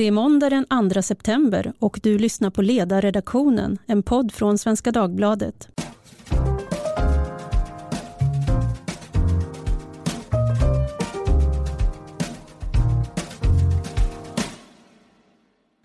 Det 0.00 0.06
är 0.06 0.10
måndag 0.10 0.50
den 0.50 0.90
2 0.92 1.02
september 1.02 1.72
och 1.78 2.00
du 2.02 2.18
lyssnar 2.18 2.50
på 2.50 2.62
Ledarredaktionen, 2.62 3.78
en 3.86 4.02
podd 4.02 4.32
från 4.32 4.58
Svenska 4.58 4.92
Dagbladet. 4.92 5.68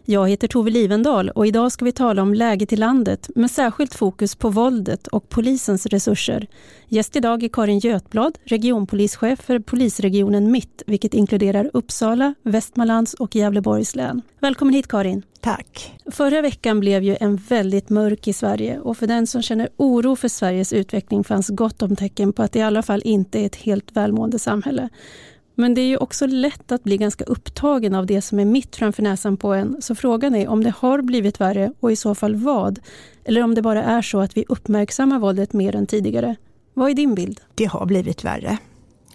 Jag 0.08 0.30
heter 0.30 0.48
Tove 0.48 0.72
Livendal 0.72 1.30
och 1.30 1.48
idag 1.48 1.72
ska 1.72 1.86
vi 1.86 1.92
tala 1.92 2.22
om 2.22 2.34
läget 2.34 2.74
i 2.74 2.76
landet 2.76 3.30
med 3.36 3.52
särskilt 3.52 3.96
fokus 3.96 4.36
på 4.36 4.50
våldet 4.50 5.08
och 5.08 5.30
polisens 5.30 5.86
resurser. 5.86 6.48
Gäst 6.88 7.16
idag 7.16 7.44
är 7.44 7.48
Karin 7.48 7.80
Götblad, 7.80 8.38
regionpolischef 8.44 9.40
för 9.40 9.60
polisregionen 9.60 10.52
Mitt, 10.52 10.84
vilket 10.88 11.14
inkluderar 11.14 11.70
Uppsala, 11.74 12.34
Västmanlands 12.44 13.14
och 13.14 13.36
Gävleborgs 13.36 13.96
län. 13.96 14.22
Välkommen 14.40 14.74
hit 14.74 14.88
Karin. 14.88 15.24
Tack. 15.40 16.00
Förra 16.12 16.42
veckan 16.42 16.80
blev 16.80 17.04
ju 17.04 17.18
en 17.20 17.36
väldigt 17.36 17.90
mörk 17.90 18.28
i 18.28 18.34
Sverige 18.34 18.80
och 18.80 18.98
för 18.98 19.08
den 19.08 19.28
som 19.28 19.42
känner 19.42 19.70
oro 19.78 20.16
för 20.16 20.28
Sveriges 20.28 20.74
utveckling 20.74 21.24
fanns 21.24 21.50
gott 21.50 21.82
om 21.82 21.96
tecken 21.96 22.34
på 22.34 22.44
att 22.44 22.52
det 22.52 22.60
i 22.60 22.62
alla 22.62 22.82
fall 22.82 23.02
inte 23.06 23.40
är 23.40 23.46
ett 23.46 23.56
helt 23.56 23.92
välmående 23.92 24.40
samhälle. 24.40 24.90
Men 25.56 25.74
det 25.74 25.82
är 25.82 25.88
ju 25.88 25.98
också 25.98 26.26
lätt 26.28 26.72
att 26.72 26.84
bli 26.84 26.98
ganska 26.98 27.24
upptagen 27.24 27.96
av 27.96 28.06
det 28.06 28.22
som 28.22 28.40
är 28.40 28.46
mitt 28.46 28.76
framför 28.76 29.04
näsan 29.04 29.38
på 29.38 29.54
en. 29.54 29.82
Så 29.82 29.96
frågan 29.96 30.36
är 30.36 30.48
om 30.48 30.64
det 30.64 30.74
har 30.78 31.02
blivit 31.02 31.42
värre 31.42 31.74
och 31.80 31.92
i 31.92 31.96
så 31.96 32.16
fall 32.16 32.36
vad? 32.36 32.80
Eller 33.24 33.44
om 33.44 33.56
det 33.56 33.62
bara 33.62 33.84
är 33.84 34.02
så 34.02 34.20
att 34.20 34.38
vi 34.38 34.46
uppmärksammar 34.48 35.20
våldet 35.20 35.54
mer 35.54 35.76
än 35.76 35.88
tidigare. 35.88 36.36
Vad 36.74 36.90
är 36.90 36.94
din 36.94 37.16
bild? 37.16 37.42
Det 37.56 37.66
har 37.66 37.86
blivit 37.86 38.24
värre. 38.24 38.58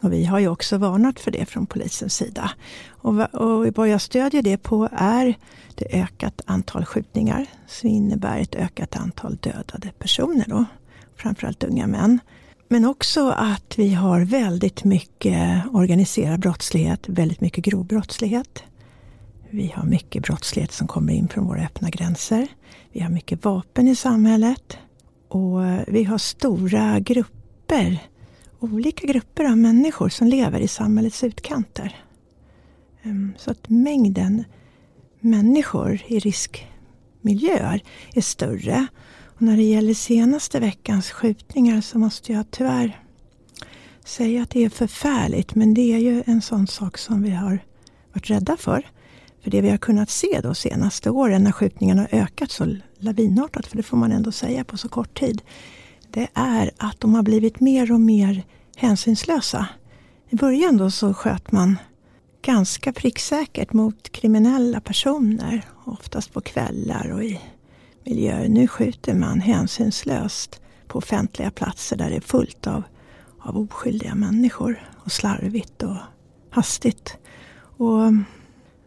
Och 0.03 0.13
vi 0.13 0.25
har 0.25 0.39
ju 0.39 0.49
också 0.49 0.79
varnat 0.79 1.21
för 1.21 1.31
det 1.31 1.47
från 1.47 1.67
polisens 1.67 2.15
sida. 2.15 2.51
Och, 2.89 3.35
och 3.35 3.67
vad 3.77 3.89
jag 3.89 4.01
stödjer 4.01 4.43
det 4.43 4.57
på 4.57 4.89
är 4.93 5.35
det 5.75 6.01
ökat 6.01 6.41
antal 6.47 6.85
skjutningar 6.85 7.47
som 7.67 7.89
innebär 7.89 8.39
ett 8.41 8.55
ökat 8.55 8.97
antal 8.97 9.37
dödade 9.37 9.93
personer 9.99 10.45
då. 10.49 10.65
Framförallt 11.17 11.65
unga 11.65 11.87
män. 11.87 12.19
Men 12.73 12.85
också 12.85 13.29
att 13.31 13.79
vi 13.79 13.95
har 13.95 14.21
väldigt 14.21 14.85
mycket 14.85 15.65
organiserad 15.73 16.41
brottslighet, 16.41 17.09
väldigt 17.09 17.41
mycket 17.41 17.65
grov 17.65 17.87
brottslighet. 17.87 18.63
Vi 19.51 19.73
har 19.77 19.85
mycket 19.85 20.23
brottslighet 20.23 20.73
som 20.73 20.87
kommer 20.87 21.13
in 21.13 21.29
från 21.29 21.47
våra 21.47 21.63
öppna 21.63 21.91
gränser. 21.91 22.47
Vi 22.93 23.01
har 23.01 23.11
mycket 23.11 23.45
vapen 23.45 23.89
i 23.89 23.97
samhället. 23.97 24.79
Och 25.29 25.59
vi 25.87 26.05
har 26.05 26.19
stora 26.19 27.01
grupper, 27.01 27.99
olika 28.61 29.07
grupper 29.07 29.45
av 29.45 29.59
människor 29.59 30.09
som 30.09 30.27
lever 30.27 30.61
i 30.61 30.69
samhällets 30.69 31.25
utkanter. 31.25 31.97
Ehm, 33.03 33.33
så 33.39 33.51
att 33.51 33.69
mängden 33.69 34.45
människor 35.21 36.01
i 36.07 36.19
riskmiljöer 36.19 37.83
är 38.15 38.21
större. 38.21 38.87
Och 39.41 39.47
när 39.47 39.57
det 39.57 39.63
gäller 39.63 39.95
senaste 39.95 40.61
veckans 40.61 41.11
skjutningar 41.11 41.81
så 41.81 41.99
måste 41.99 42.33
jag 42.33 42.51
tyvärr 42.51 43.01
säga 44.05 44.43
att 44.43 44.51
det 44.51 44.65
är 44.65 44.69
förfärligt. 44.69 45.55
Men 45.55 45.75
det 45.75 45.93
är 45.93 45.99
ju 45.99 46.23
en 46.27 46.43
sån 46.43 46.67
sak 46.67 46.99
som 46.99 47.23
vi 47.23 47.31
har 47.31 47.59
varit 48.13 48.31
rädda 48.31 48.57
för. 48.57 48.87
För 49.43 49.51
det 49.51 49.61
vi 49.61 49.71
har 49.71 49.77
kunnat 49.77 50.11
se 50.11 50.41
de 50.43 50.55
senaste 50.55 51.11
åren 51.11 51.45
när 51.45 51.53
skjutningarna 51.53 52.01
har 52.01 52.19
ökat 52.19 52.51
så 52.51 52.77
lavinartat, 52.99 53.67
för 53.67 53.77
det 53.77 53.83
får 53.83 53.97
man 53.97 54.13
ändå 54.13 54.33
säga 54.33 54.65
på 54.65 54.77
så 54.77 54.89
kort 54.89 55.19
tid. 55.19 55.43
Det 56.11 56.29
är 56.35 56.71
att 56.77 57.01
de 57.01 57.15
har 57.15 57.23
blivit 57.23 57.61
mer 57.61 57.93
och 57.93 58.01
mer 58.01 58.43
hänsynslösa. 58.77 59.69
I 60.31 60.37
början 60.37 60.77
då 60.77 60.91
så 60.91 61.15
sköt 61.15 61.53
man 61.53 61.79
ganska 62.43 62.93
pricksäkert 62.93 63.73
mot 63.73 64.13
kriminella 64.13 64.81
personer. 64.81 65.63
Oftast 65.85 66.33
på 66.33 66.41
kvällar 66.41 67.13
och 67.13 67.25
i 67.25 67.41
miljöer. 68.05 68.49
Nu 68.49 68.69
skjuter 68.69 69.15
man 69.15 69.41
hänsynslöst 69.41 70.61
på 70.87 70.99
offentliga 70.99 71.51
platser 71.51 71.97
där 71.97 72.11
det 72.11 72.17
är 72.17 72.21
fullt 72.21 72.67
av, 72.67 72.83
av 73.39 73.59
oskyldiga 73.59 74.15
människor. 74.15 74.91
Och 75.05 75.13
slarvigt 75.13 75.83
och 75.83 75.97
hastigt. 76.51 77.17
Och 77.57 78.13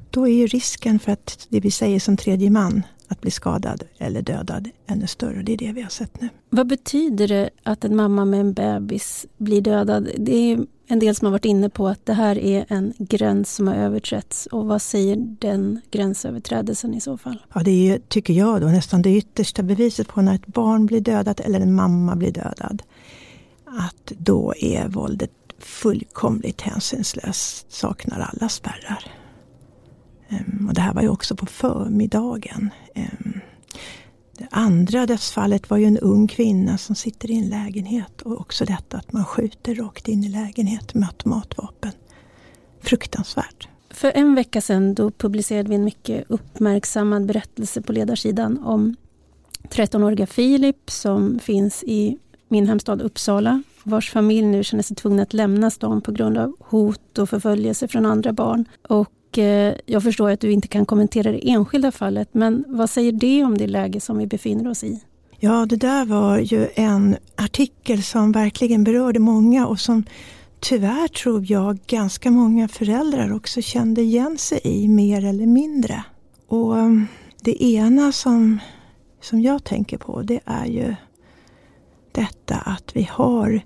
då 0.10 0.28
är 0.28 0.34
ju 0.34 0.48
risken 0.48 1.00
för 1.00 1.12
att 1.12 1.48
det 1.50 1.60
vi 1.60 1.72
säger 1.72 2.00
som 2.00 2.18
tredje 2.18 2.50
man 2.50 2.84
att 3.14 3.22
bli 3.22 3.32
skadad 3.32 3.84
eller 3.98 4.22
dödad 4.22 4.70
ännu 4.88 5.08
större. 5.08 5.44
Det 5.44 5.54
är 5.54 5.58
det 5.58 5.72
vi 5.72 5.82
har 5.82 5.90
sett 5.90 6.22
nu. 6.22 6.30
Vad 6.50 6.68
betyder 6.68 7.28
det 7.28 7.50
att 7.64 7.84
en 7.86 7.96
mamma 7.96 8.26
med 8.26 8.40
en 8.40 8.54
bebis 8.54 9.26
blir 9.38 9.62
dödad? 9.62 10.10
Det 10.18 10.36
är 10.36 10.66
en 10.88 11.00
del 11.00 11.16
som 11.16 11.26
har 11.26 11.32
varit 11.32 11.46
inne 11.46 11.70
på 11.70 11.88
att 11.88 12.06
det 12.06 12.14
här 12.14 12.38
är 12.38 12.66
en 12.68 12.94
gräns 12.98 13.56
som 13.56 13.68
har 13.68 13.76
överträtts. 13.76 14.46
Och 14.46 14.66
vad 14.66 14.82
säger 14.82 15.16
den 15.40 15.82
gränsöverträdelsen 15.92 16.94
i 16.94 17.02
så 17.02 17.18
fall? 17.18 17.42
Ja, 17.54 17.62
det 17.64 17.90
är 17.90 18.00
tycker 18.00 18.34
jag 18.34 18.62
då, 18.62 18.68
nästan 18.68 19.02
det 19.02 19.16
yttersta 19.18 19.64
beviset 19.64 20.08
på 20.08 20.22
när 20.22 20.36
ett 20.36 20.48
barn 20.48 20.86
blir 20.86 21.02
dödat 21.02 21.40
eller 21.40 21.60
en 21.60 21.76
mamma 21.76 22.16
blir 22.16 22.32
dödad. 22.32 22.84
Att 23.66 24.12
då 24.18 24.54
är 24.60 24.88
våldet 24.88 25.32
fullkomligt 25.60 26.62
hänsynslöst, 26.62 27.72
saknar 27.72 28.30
alla 28.34 28.50
spärrar. 28.50 29.23
Ehm, 30.34 30.68
och 30.68 30.74
det 30.74 30.82
här 30.82 30.94
var 30.94 31.02
ju 31.02 31.10
också 31.10 31.36
på 31.36 31.46
förmiddagen. 31.46 32.70
Ehm, 32.96 33.40
det 34.38 34.48
andra 34.52 35.06
dödsfallet 35.06 35.70
var 35.70 35.78
ju 35.78 35.86
en 35.86 35.98
ung 35.98 36.28
kvinna 36.28 36.78
som 36.78 36.96
sitter 36.96 37.32
i 37.32 37.38
en 37.38 37.50
lägenhet 37.50 38.22
och 38.22 38.42
också 38.42 38.66
detta 38.66 38.98
att 38.98 39.14
man 39.14 39.26
skjuter 39.26 39.76
rakt 39.76 40.08
in 40.08 40.24
i 40.24 40.30
lägenheten 40.30 41.00
med 41.00 41.10
automatvapen. 41.10 41.92
Fruktansvärt. 42.82 43.68
För 43.90 44.12
en 44.16 44.36
vecka 44.36 44.62
sedan 44.62 44.94
då 44.94 45.12
publicerade 45.12 45.70
vi 45.70 45.76
en 45.76 45.84
mycket 45.84 46.24
uppmärksammad 46.28 47.26
berättelse 47.26 47.82
på 47.82 47.92
ledarsidan 47.92 48.64
om 48.64 48.96
13-åriga 49.70 50.28
Filip 50.28 50.92
som 50.92 51.40
finns 51.40 51.84
i 51.84 52.18
min 52.48 52.68
hemstad 52.68 53.02
Uppsala 53.02 53.64
vars 53.84 54.12
familj 54.12 54.48
nu 54.48 54.64
känner 54.64 54.84
sig 54.84 54.96
tvungna 54.96 55.24
att 55.24 55.34
lämna 55.34 55.72
stan 55.72 56.02
på 56.02 56.12
grund 56.12 56.38
av 56.38 56.56
hot 56.60 57.18
och 57.18 57.30
förföljelse 57.30 57.88
från 57.88 58.06
andra 58.06 58.34
barn. 58.34 58.66
Och 58.88 59.10
och 59.34 59.40
eh, 59.40 59.76
jag 59.86 60.04
förstår 60.04 60.30
att 60.30 60.40
du 60.40 60.52
inte 60.52 60.68
kan 60.68 60.86
kommentera 60.86 61.32
det 61.32 61.50
enskilda 61.50 61.92
fallet, 61.92 62.30
men 62.32 62.66
vad 62.68 62.90
säger 62.90 63.12
det 63.12 63.44
om 63.44 63.58
det 63.58 63.68
läge 63.68 64.00
som 64.00 64.18
vi 64.18 64.28
befinner 64.28 64.70
oss 64.70 64.84
i? 64.84 65.00
Ja, 65.40 65.66
det 65.66 65.76
där 65.76 66.06
var 66.06 66.38
ju 66.38 66.68
en 66.76 67.18
artikel 67.36 68.04
som 68.04 68.32
verkligen 68.32 68.84
berörde 68.84 69.20
många 69.20 69.68
och 69.68 69.80
som 69.80 70.04
tyvärr 70.60 71.08
tror 71.08 71.52
jag 71.52 71.80
ganska 71.88 72.32
många 72.32 72.68
föräldrar 72.68 73.34
också 73.34 73.62
kände 73.62 74.02
igen 74.02 74.38
sig 74.38 74.60
i 74.64 74.88
mer 74.88 75.26
eller 75.26 75.46
mindre. 75.46 76.04
Och 76.48 76.80
mm, 76.80 77.08
det 77.42 77.64
ena 77.64 78.12
som, 78.12 78.60
som 79.22 79.42
jag 79.42 79.64
tänker 79.64 79.98
på 79.98 80.22
det 80.22 80.40
är 80.46 80.66
ju 80.66 80.96
detta 82.12 82.56
att 82.56 82.96
vi 82.96 83.10
har 83.12 83.62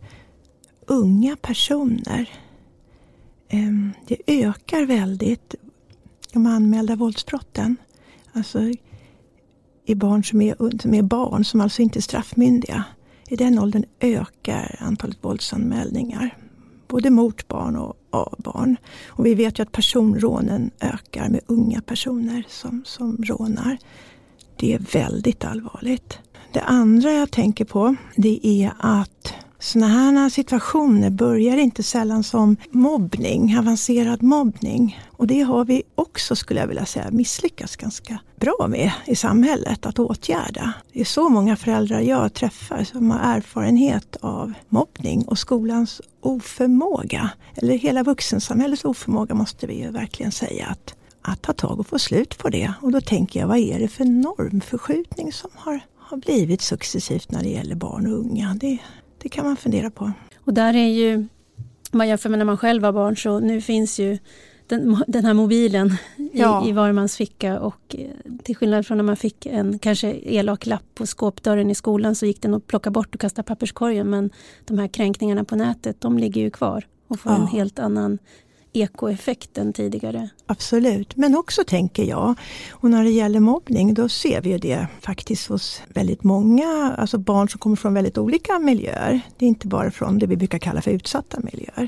unga 0.86 1.36
personer 1.42 2.30
Ehm, 3.50 3.94
det 4.08 4.18
ökar 4.28 4.86
väldigt, 4.86 5.56
de 6.34 6.46
anmälda 6.46 6.96
våldsbrotten. 6.96 7.76
Alltså 8.34 8.60
i 9.86 9.96
barn 9.96 10.24
som 10.24 10.42
är, 10.42 10.82
som 10.82 10.94
är 10.94 11.02
barn, 11.02 11.46
som 11.46 11.62
alltså 11.62 11.82
inte 11.82 12.00
är 12.00 12.02
straffmyndiga. 12.02 12.84
I 13.28 13.36
den 13.36 13.60
åldern 13.60 13.84
ökar 14.00 14.76
antalet 14.80 15.18
våldsanmälningar. 15.22 16.38
Både 16.88 17.10
mot 17.10 17.48
barn 17.48 17.76
och 17.76 17.98
av 18.10 18.36
barn. 18.38 18.78
Och 19.08 19.26
vi 19.26 19.36
vet 19.36 19.60
ju 19.60 19.64
att 19.64 19.72
personrånen 19.72 20.72
ökar 20.80 21.30
med 21.30 21.42
unga 21.46 21.82
personer 21.82 22.44
som, 22.50 22.84
som 22.86 23.18
rånar. 23.18 23.78
Det 24.56 24.74
är 24.74 24.80
väldigt 24.80 25.46
allvarligt. 25.46 26.20
Det 26.54 26.62
andra 26.62 27.12
jag 27.12 27.32
tänker 27.32 27.66
på 27.66 27.96
det 28.16 28.48
är 28.48 28.74
att 28.80 29.34
sådana 29.60 30.20
här 30.20 30.30
situationer 30.30 31.10
börjar 31.10 31.58
inte 31.58 31.84
sällan 31.84 32.24
som 32.24 32.58
mobbning, 32.72 33.58
avancerad 33.58 34.24
mobbning. 34.24 35.00
Och 35.12 35.28
det 35.28 35.42
har 35.42 35.66
vi 35.66 35.84
också, 35.96 36.36
skulle 36.36 36.60
jag 36.60 36.68
vilja 36.68 36.86
säga, 36.86 37.12
misslyckats 37.12 37.76
ganska 37.76 38.20
bra 38.36 38.68
med 38.70 38.92
i 39.06 39.16
samhället 39.16 39.86
att 39.86 40.00
åtgärda. 40.00 40.74
Det 40.94 41.02
är 41.02 41.06
så 41.06 41.30
många 41.30 41.56
föräldrar 41.56 42.00
jag 42.00 42.34
träffar 42.34 42.84
som 42.84 43.12
har 43.12 43.36
erfarenhet 43.36 44.18
av 44.22 44.54
mobbning 44.70 45.26
och 45.28 45.40
skolans 45.40 46.02
oförmåga, 46.22 47.30
eller 47.56 47.78
hela 47.78 48.04
vuxensamhällets 48.04 48.86
oförmåga 48.86 49.36
måste 49.36 49.68
vi 49.68 49.82
ju 49.82 49.92
verkligen 49.92 50.32
säga 50.32 50.68
att 50.68 50.96
att 51.28 51.42
ta 51.42 51.54
tag 51.54 51.80
och 51.80 51.88
få 51.88 52.00
slut 52.00 52.38
på 52.38 52.50
det. 52.50 52.74
Och 52.82 52.92
då 52.92 53.02
tänker 53.02 53.40
jag, 53.40 53.48
vad 53.48 53.58
är 53.58 53.80
det 53.80 53.88
för 53.88 54.06
normförskjutning 54.06 55.34
som 55.34 55.50
har, 55.54 55.80
har 55.98 56.18
blivit 56.18 56.62
successivt 56.62 57.32
när 57.32 57.44
det 57.44 57.50
gäller 57.50 57.76
barn 57.76 58.08
och 58.08 58.20
unga? 58.20 58.58
Det, 58.60 58.78
det 59.18 59.30
kan 59.30 59.46
man 59.46 59.58
fundera 59.58 59.90
på. 59.90 60.12
Och 60.38 60.54
där 60.54 60.76
är 60.76 60.88
ju, 60.88 61.16
om 61.92 61.98
man 61.98 62.08
jämför 62.08 62.30
med 62.30 62.40
när 62.40 62.46
man 62.46 62.58
själv 62.58 62.82
var 62.82 62.92
barn, 62.92 63.18
så 63.18 63.40
nu 63.40 63.62
finns 63.62 64.00
ju 64.00 64.18
den, 64.68 65.04
den 65.08 65.26
här 65.26 65.34
mobilen 65.34 65.88
i, 66.18 66.30
ja. 66.34 66.68
i 66.68 66.72
var 66.72 66.92
mans 66.92 67.18
ficka 67.18 67.60
och 67.60 67.96
eh, 67.98 68.10
till 68.44 68.56
skillnad 68.56 68.88
från 68.88 68.98
när 68.98 69.04
man 69.04 69.18
fick 69.18 69.46
en 69.46 69.80
kanske 69.80 70.08
elak 70.24 70.66
lapp 70.66 70.96
på 70.96 71.06
skåpdörren 71.06 71.70
i 71.70 71.76
skolan 71.76 72.16
så 72.16 72.26
gick 72.26 72.42
den 72.42 72.54
att 72.54 72.68
plocka 72.68 72.92
bort 72.92 73.16
och 73.16 73.22
kasta 73.22 73.44
papperskorgen 73.44 74.10
men 74.10 74.30
de 74.66 74.80
här 74.80 74.88
kränkningarna 74.88 75.44
på 75.44 75.56
nätet 75.56 76.02
de 76.02 76.18
ligger 76.18 76.42
ju 76.42 76.50
kvar 76.50 76.88
och 77.08 77.20
får 77.20 77.32
ja. 77.32 77.38
en 77.38 77.48
helt 77.48 77.80
annan 77.80 78.20
ekoeffekten 78.74 79.74
tidigare. 79.74 80.30
Absolut, 80.46 81.16
men 81.16 81.36
också 81.36 81.64
tänker 81.64 82.04
jag, 82.04 82.36
och 82.72 82.90
när 82.90 83.04
det 83.04 83.10
gäller 83.10 83.40
mobbning 83.40 83.94
då 83.94 84.10
ser 84.10 84.42
vi 84.42 84.50
ju 84.50 84.58
det 84.58 84.88
faktiskt 85.02 85.48
hos 85.48 85.82
väldigt 85.88 86.24
många, 86.24 86.96
alltså 86.98 87.18
barn 87.18 87.50
som 87.50 87.60
kommer 87.60 87.76
från 87.76 87.94
väldigt 87.94 88.18
olika 88.18 88.60
miljöer. 88.60 89.22
Det 89.38 89.46
är 89.46 89.50
inte 89.50 89.68
bara 89.68 89.92
från 89.92 90.20
det 90.20 90.28
vi 90.28 90.38
brukar 90.38 90.60
kalla 90.60 90.82
för 90.82 90.92
utsatta 90.92 91.40
miljöer. 91.40 91.88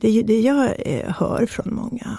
Det, 0.00 0.22
det 0.22 0.40
jag 0.40 0.72
eh, 0.78 1.10
hör 1.10 1.46
från 1.46 1.74
många 1.74 2.18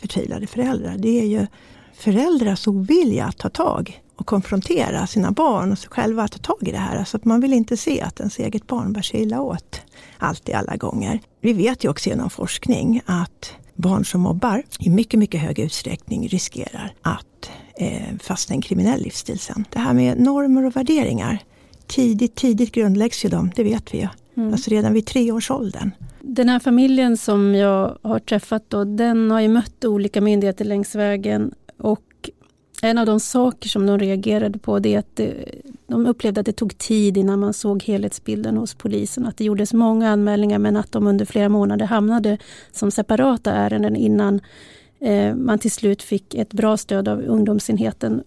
förtvivlade 0.00 0.46
föräldrar 0.46 0.94
det 0.98 1.20
är 1.20 1.26
ju 1.26 1.46
föräldrars 1.94 2.68
ovilja 2.68 3.24
att 3.24 3.38
ta 3.38 3.48
tag 3.48 4.02
och 4.16 4.26
konfrontera 4.26 5.06
sina 5.06 5.30
barn 5.30 5.72
och 5.72 5.78
sig 5.78 5.90
själva 5.90 6.22
att 6.22 6.32
ta 6.32 6.38
tag 6.38 6.68
i 6.68 6.72
det 6.72 6.78
här. 6.78 6.98
Alltså 6.98 7.16
att 7.16 7.24
man 7.24 7.40
vill 7.40 7.52
inte 7.52 7.76
se 7.76 8.00
att 8.00 8.20
ens 8.20 8.38
eget 8.38 8.66
barn 8.66 8.92
bär 8.92 9.02
sig 9.02 9.20
illa 9.22 9.40
åt. 9.40 9.80
Alltid, 10.24 10.54
alla 10.54 10.76
gånger. 10.76 11.20
Vi 11.40 11.52
vet 11.52 11.84
ju 11.84 11.88
också 11.88 12.10
genom 12.10 12.30
forskning 12.30 13.00
att 13.06 13.52
barn 13.74 14.04
som 14.04 14.20
mobbar 14.20 14.62
i 14.78 14.90
mycket, 14.90 15.18
mycket 15.18 15.40
hög 15.40 15.58
utsträckning 15.58 16.28
riskerar 16.28 16.92
att 17.02 17.50
eh, 17.78 18.16
fastna 18.22 18.54
i 18.54 18.56
en 18.56 18.62
kriminell 18.62 19.02
livsstil 19.02 19.38
sen. 19.38 19.64
Det 19.70 19.78
här 19.78 19.94
med 19.94 20.20
normer 20.20 20.66
och 20.66 20.76
värderingar. 20.76 21.38
Tidigt, 21.86 22.34
tidigt 22.34 22.72
grundläggs 22.72 23.24
ju 23.24 23.28
de, 23.28 23.52
det 23.56 23.64
vet 23.64 23.94
vi 23.94 23.98
ju. 23.98 24.08
Mm. 24.36 24.52
Alltså 24.52 24.70
redan 24.70 24.92
vid 24.92 25.06
treårsåldern. 25.06 25.90
Den 26.20 26.48
här 26.48 26.58
familjen 26.58 27.16
som 27.16 27.54
jag 27.54 27.98
har 28.02 28.18
träffat 28.18 28.64
då, 28.68 28.84
den 28.84 29.30
har 29.30 29.40
ju 29.40 29.48
mött 29.48 29.84
olika 29.84 30.20
myndigheter 30.20 30.64
längs 30.64 30.94
vägen 30.94 31.54
och 31.78 32.00
en 32.84 32.98
av 32.98 33.06
de 33.06 33.20
saker 33.20 33.68
som 33.68 33.86
de 33.86 33.98
reagerade 33.98 34.58
på 34.58 34.78
det 34.78 34.94
är 34.94 34.98
att 34.98 35.20
eh, 35.20 35.28
de 35.86 36.06
upplevde 36.06 36.40
att 36.40 36.46
det 36.46 36.52
tog 36.52 36.78
tid 36.78 37.16
innan 37.16 37.40
man 37.40 37.54
såg 37.54 37.82
helhetsbilden 37.82 38.56
hos 38.56 38.74
polisen. 38.74 39.26
Att 39.26 39.36
det 39.36 39.44
gjordes 39.44 39.72
många 39.72 40.10
anmälningar 40.10 40.58
men 40.58 40.76
att 40.76 40.92
de 40.92 41.06
under 41.06 41.24
flera 41.24 41.48
månader 41.48 41.86
hamnade 41.86 42.38
som 42.72 42.90
separata 42.90 43.52
ärenden 43.52 43.96
innan 43.96 44.40
eh, 45.00 45.34
man 45.34 45.58
till 45.58 45.70
slut 45.70 46.02
fick 46.02 46.34
ett 46.34 46.52
bra 46.52 46.76
stöd 46.76 47.08
av 47.08 47.22
ungdomsenheten 47.22 48.22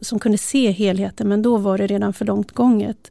som 0.00 0.18
kunde 0.18 0.38
se 0.38 0.70
helheten 0.70 1.28
men 1.28 1.42
då 1.42 1.56
var 1.56 1.78
det 1.78 1.86
redan 1.86 2.12
för 2.12 2.24
långt 2.24 2.52
gånget. 2.52 3.10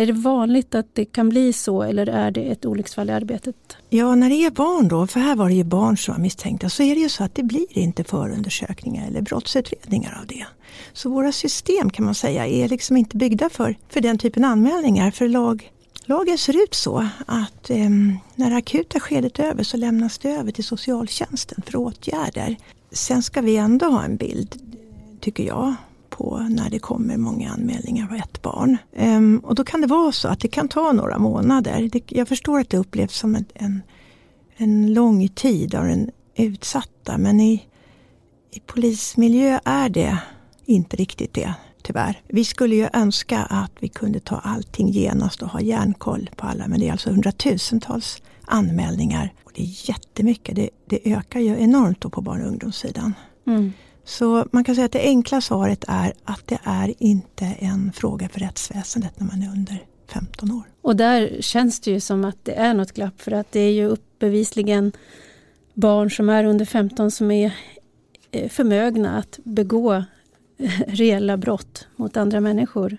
Är 0.00 0.06
det 0.06 0.12
vanligt 0.12 0.74
att 0.74 0.94
det 0.94 1.04
kan 1.04 1.28
bli 1.28 1.52
så 1.52 1.82
eller 1.82 2.06
är 2.06 2.30
det 2.30 2.40
ett 2.40 2.66
olycksfall 2.66 3.10
i 3.10 3.12
arbetet? 3.12 3.56
Ja, 3.88 4.14
när 4.14 4.30
det 4.30 4.44
är 4.44 4.50
barn 4.50 4.88
då, 4.88 5.06
för 5.06 5.20
här 5.20 5.36
var 5.36 5.48
det 5.48 5.54
ju 5.54 5.64
barn 5.64 5.96
som 5.96 6.14
var 6.14 6.20
misstänkta, 6.20 6.68
så 6.68 6.82
är 6.82 6.94
det 6.94 7.00
ju 7.00 7.08
så 7.08 7.24
att 7.24 7.34
det 7.34 7.42
blir 7.42 7.78
inte 7.78 8.04
förundersökningar 8.04 9.06
eller 9.06 9.20
brottsutredningar 9.20 10.18
av 10.20 10.26
det. 10.26 10.46
Så 10.92 11.10
våra 11.10 11.32
system 11.32 11.90
kan 11.90 12.04
man 12.04 12.14
säga 12.14 12.46
är 12.46 12.68
liksom 12.68 12.96
inte 12.96 13.16
byggda 13.16 13.50
för, 13.50 13.76
för 13.88 14.00
den 14.00 14.18
typen 14.18 14.44
av 14.44 14.50
anmälningar. 14.50 15.10
För 15.10 15.28
lag, 15.28 15.72
lagen 16.04 16.38
ser 16.38 16.62
ut 16.62 16.74
så 16.74 17.08
att 17.26 17.70
eh, 17.70 17.90
när 18.34 18.50
det 18.50 18.56
akuta 18.56 19.00
skedet 19.00 19.38
är 19.38 19.44
över 19.44 19.62
så 19.62 19.76
lämnas 19.76 20.18
det 20.18 20.30
över 20.30 20.52
till 20.52 20.64
socialtjänsten 20.64 21.62
för 21.66 21.76
åtgärder. 21.76 22.56
Sen 22.92 23.22
ska 23.22 23.40
vi 23.40 23.56
ändå 23.56 23.86
ha 23.86 24.04
en 24.04 24.16
bild, 24.16 24.54
tycker 25.20 25.44
jag, 25.44 25.74
på 26.10 26.46
när 26.50 26.70
det 26.70 26.78
kommer 26.78 27.16
många 27.16 27.50
anmälningar 27.50 28.06
av 28.06 28.14
ett 28.14 28.42
barn. 28.42 28.76
Um, 28.96 29.38
och 29.38 29.54
då 29.54 29.64
kan 29.64 29.80
det 29.80 29.86
vara 29.86 30.12
så 30.12 30.28
att 30.28 30.40
det 30.40 30.48
kan 30.48 30.68
ta 30.68 30.92
några 30.92 31.18
månader. 31.18 31.88
Det, 31.92 32.12
jag 32.12 32.28
förstår 32.28 32.60
att 32.60 32.70
det 32.70 32.76
upplevs 32.76 33.16
som 33.16 33.34
en, 33.34 33.44
en, 33.54 33.82
en 34.56 34.94
lång 34.94 35.28
tid 35.28 35.74
av 35.74 35.84
den 35.84 36.10
utsatta 36.36 37.18
men 37.18 37.40
i, 37.40 37.64
i 38.50 38.60
polismiljö 38.60 39.60
är 39.64 39.88
det 39.88 40.18
inte 40.64 40.96
riktigt 40.96 41.34
det 41.34 41.54
tyvärr. 41.82 42.22
Vi 42.28 42.44
skulle 42.44 42.74
ju 42.74 42.88
önska 42.92 43.38
att 43.38 43.72
vi 43.80 43.88
kunde 43.88 44.20
ta 44.20 44.36
allting 44.36 44.88
genast 44.88 45.42
och 45.42 45.48
ha 45.48 45.60
järnkoll 45.60 46.30
på 46.36 46.46
alla 46.46 46.68
men 46.68 46.80
det 46.80 46.88
är 46.88 46.92
alltså 46.92 47.10
hundratusentals 47.10 48.22
anmälningar. 48.44 49.32
Och 49.44 49.52
det 49.54 49.62
är 49.62 49.88
jättemycket, 49.88 50.56
det, 50.56 50.70
det 50.86 51.12
ökar 51.12 51.40
ju 51.40 51.60
enormt 51.60 52.12
på 52.12 52.20
barn 52.20 52.42
och 52.42 52.48
ungdomssidan. 52.48 53.14
Mm. 53.46 53.72
Så 54.04 54.46
man 54.52 54.64
kan 54.64 54.74
säga 54.74 54.84
att 54.84 54.92
det 54.92 55.02
enkla 55.02 55.40
svaret 55.40 55.84
är 55.88 56.12
att 56.24 56.46
det 56.46 56.58
är 56.62 56.94
inte 56.98 57.44
en 57.44 57.92
fråga 57.92 58.28
för 58.28 58.40
rättsväsendet 58.40 59.20
när 59.20 59.26
man 59.26 59.42
är 59.42 59.48
under 59.48 59.84
15 60.12 60.50
år. 60.50 60.62
Och 60.82 60.96
där 60.96 61.36
känns 61.40 61.80
det 61.80 61.90
ju 61.90 62.00
som 62.00 62.24
att 62.24 62.36
det 62.42 62.52
är 62.52 62.74
något 62.74 62.92
glapp 62.92 63.20
för 63.22 63.32
att 63.32 63.52
det 63.52 63.60
är 63.60 63.72
ju 63.72 63.84
uppbevisligen 63.84 64.92
barn 65.74 66.10
som 66.10 66.28
är 66.28 66.44
under 66.44 66.64
15 66.64 67.10
som 67.10 67.30
är 67.30 67.54
eh, 68.30 68.48
förmögna 68.48 69.18
att 69.18 69.38
begå 69.44 69.94
eh, 69.94 70.04
reella 70.86 71.36
brott 71.36 71.86
mot 71.96 72.16
andra 72.16 72.40
människor. 72.40 72.96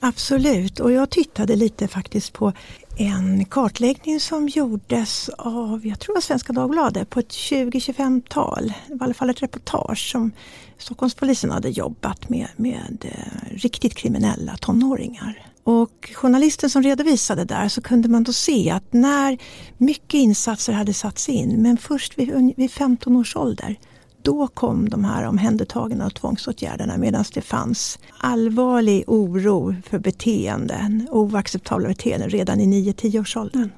Absolut, 0.00 0.80
och 0.80 0.92
jag 0.92 1.10
tittade 1.10 1.56
lite 1.56 1.88
faktiskt 1.88 2.32
på 2.32 2.52
en 2.96 3.44
kartläggning 3.44 4.20
som 4.20 4.48
gjordes 4.48 5.28
av, 5.28 5.86
jag 5.86 6.00
tror 6.00 6.14
det 6.14 6.16
var 6.16 6.20
Svenska 6.20 6.52
Dagbladet, 6.52 7.10
på 7.10 7.20
ett 7.20 7.28
20-25-tal. 7.28 8.72
Det 8.88 8.94
var 8.94 9.00
i 9.00 9.04
alla 9.04 9.14
fall 9.14 9.30
ett 9.30 9.42
reportage 9.42 10.10
som 10.10 10.32
Stockholmspolisen 10.78 11.50
hade 11.50 11.68
jobbat 11.68 12.28
med, 12.28 12.48
med 12.56 13.04
eh, 13.04 13.56
riktigt 13.56 13.94
kriminella 13.94 14.56
tonåringar. 14.56 15.46
Och 15.64 16.12
journalisten 16.14 16.70
som 16.70 16.82
redovisade 16.82 17.44
där 17.44 17.68
så 17.68 17.82
kunde 17.82 18.08
man 18.08 18.24
då 18.24 18.32
se 18.32 18.70
att 18.70 18.92
när 18.92 19.38
mycket 19.78 20.18
insatser 20.18 20.72
hade 20.72 20.94
satts 20.94 21.28
in, 21.28 21.62
men 21.62 21.76
först 21.76 22.18
vid, 22.18 22.54
vid 22.56 22.70
15 22.70 23.16
års 23.16 23.36
ålder, 23.36 23.76
då 24.24 24.46
kom 24.46 24.88
de 24.88 25.04
här 25.04 25.26
omhändertagna 25.26 26.06
och 26.06 26.14
tvångsåtgärderna 26.14 26.96
medan 26.96 27.24
det 27.34 27.40
fanns 27.40 27.98
allvarlig 28.18 29.04
oro 29.06 29.74
för 29.86 29.98
beteenden, 29.98 31.08
oacceptabla 31.10 31.88
beteenden 31.88 32.30
redan 32.30 32.60
i 32.60 32.92
9-10-årsåldern. 32.92 33.70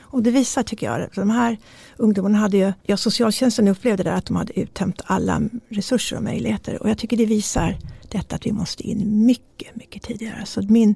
Och 0.00 0.22
det 0.22 0.30
visar 0.30 0.62
tycker 0.62 0.86
jag, 0.86 1.02
att 1.02 1.14
de 1.14 1.30
här 1.30 1.58
ungdomarna 1.96 2.38
hade 2.38 2.56
ju, 2.56 2.72
ja 2.82 2.96
socialtjänsten 2.96 3.68
upplevde 3.68 4.02
det 4.02 4.14
att 4.14 4.26
de 4.26 4.36
hade 4.36 4.60
uttömt 4.60 5.00
alla 5.04 5.42
resurser 5.68 6.16
och 6.16 6.22
möjligheter 6.22 6.82
och 6.82 6.90
jag 6.90 6.98
tycker 6.98 7.16
det 7.16 7.26
visar 7.26 7.78
detta 8.08 8.36
att 8.36 8.46
vi 8.46 8.52
måste 8.52 8.82
in 8.82 9.26
mycket, 9.26 9.76
mycket 9.76 10.02
tidigare. 10.02 10.46
Så 10.46 10.62
min 10.62 10.94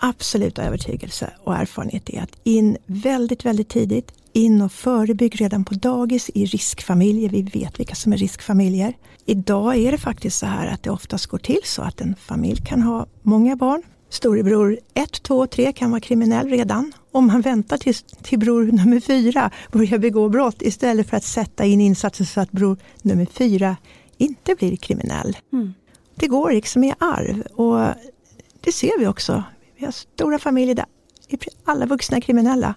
absoluta 0.00 0.62
övertygelse 0.62 1.30
och 1.44 1.56
erfarenhet 1.56 2.10
är 2.10 2.22
att 2.22 2.36
in 2.44 2.76
väldigt, 2.86 3.44
väldigt 3.44 3.68
tidigt. 3.68 4.12
In 4.32 4.62
och 4.62 4.72
förebygg 4.72 5.40
redan 5.40 5.64
på 5.64 5.74
dagis 5.74 6.30
i 6.34 6.44
riskfamiljer. 6.44 7.28
Vi 7.28 7.42
vet 7.42 7.80
vilka 7.80 7.94
som 7.94 8.12
är 8.12 8.16
riskfamiljer. 8.16 8.96
Idag 9.24 9.76
är 9.76 9.92
det 9.92 9.98
faktiskt 9.98 10.38
så 10.38 10.46
här 10.46 10.66
att 10.66 10.82
det 10.82 10.90
oftast 10.90 11.26
går 11.26 11.38
till 11.38 11.60
så 11.64 11.82
att 11.82 12.00
en 12.00 12.14
familj 12.16 12.60
kan 12.66 12.82
ha 12.82 13.06
många 13.22 13.56
barn. 13.56 13.82
Storebror 14.08 14.78
1, 14.94 15.22
2, 15.22 15.46
3 15.46 15.72
kan 15.72 15.90
vara 15.90 16.00
kriminell 16.00 16.48
redan. 16.48 16.92
Om 17.12 17.26
man 17.26 17.40
väntar 17.40 17.76
tills 17.76 18.02
till 18.02 18.38
bror 18.38 18.64
nummer 18.64 19.00
4 19.00 19.50
börjar 19.72 19.98
begå 19.98 20.28
brott 20.28 20.62
istället 20.62 21.10
för 21.10 21.16
att 21.16 21.24
sätta 21.24 21.64
in 21.64 21.80
insatser 21.80 22.24
så 22.24 22.40
att 22.40 22.52
bror 22.52 22.76
nummer 23.02 23.26
4 23.26 23.76
inte 24.18 24.54
blir 24.54 24.76
kriminell. 24.76 25.36
Mm. 25.52 25.74
Det 26.14 26.26
går 26.26 26.52
liksom 26.52 26.84
i 26.84 26.94
arv 26.98 27.40
och 27.40 27.94
det 28.60 28.72
ser 28.72 28.98
vi 28.98 29.06
också. 29.06 29.44
Vi 29.80 29.86
har 29.86 29.92
stora 29.92 30.38
familjer 30.38 30.74
där 30.74 30.86
alla 31.64 31.86
vuxna 31.86 32.16
är 32.16 32.20
kriminella. 32.20 32.74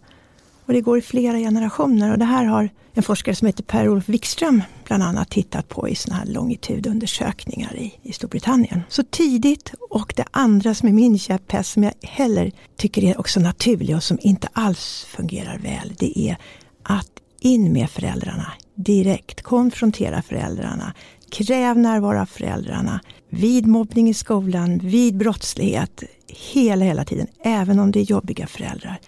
Och 0.66 0.74
det 0.74 0.82
går 0.82 0.98
i 0.98 1.02
flera 1.02 1.38
generationer 1.38 2.12
och 2.12 2.18
det 2.18 2.26
här 2.26 2.46
har 2.46 2.70
en 2.94 3.04
forskare 3.04 3.36
som 3.36 3.46
heter 3.46 3.64
Per-Olof 3.64 4.10
Wikström 4.10 4.62
bland 4.84 5.04
annat 5.04 5.30
tittat 5.30 5.70
på 5.70 5.90
i 5.90 5.96
sådana 5.96 6.20
här 6.20 6.26
longitudundersökningar 6.26 7.76
i, 7.76 7.94
i 8.02 8.14
Storbritannien. 8.14 8.82
Så 8.90 9.04
tidigt 9.04 9.74
och 9.90 10.14
det 10.16 10.26
andra 10.32 10.74
som 10.74 10.90
är 10.90 10.94
min 10.94 11.20
käpphäst 11.20 11.74
som 11.74 11.84
jag 11.84 11.94
heller 12.02 12.52
tycker 12.78 13.04
är 13.04 13.20
också 13.20 13.40
naturlig 13.40 13.96
och 13.96 14.04
som 14.04 14.20
inte 14.22 14.48
alls 14.54 15.06
fungerar 15.10 15.58
väl. 15.58 15.94
Det 16.00 16.20
är 16.20 16.38
att 16.84 17.12
in 17.40 17.74
med 17.74 17.90
föräldrarna 17.90 18.54
direkt, 18.76 19.42
konfrontera 19.42 20.22
föräldrarna, 20.22 20.94
kräv 21.32 21.78
närvaro 21.78 22.22
av 22.22 22.26
föräldrarna 22.26 23.00
vid 23.34 23.66
mobbning 23.66 24.10
i 24.10 24.14
skolan, 24.14 24.80
vid 24.80 25.18
brottslighet, 25.18 26.04
hela, 26.28 26.86
hela 26.86 27.06
tiden, 27.06 27.28
även 27.44 27.80
om 27.80 27.92
det 27.92 28.00
är 28.00 28.04
jobbiga 28.04 28.48
föräldrar. 28.48 29.00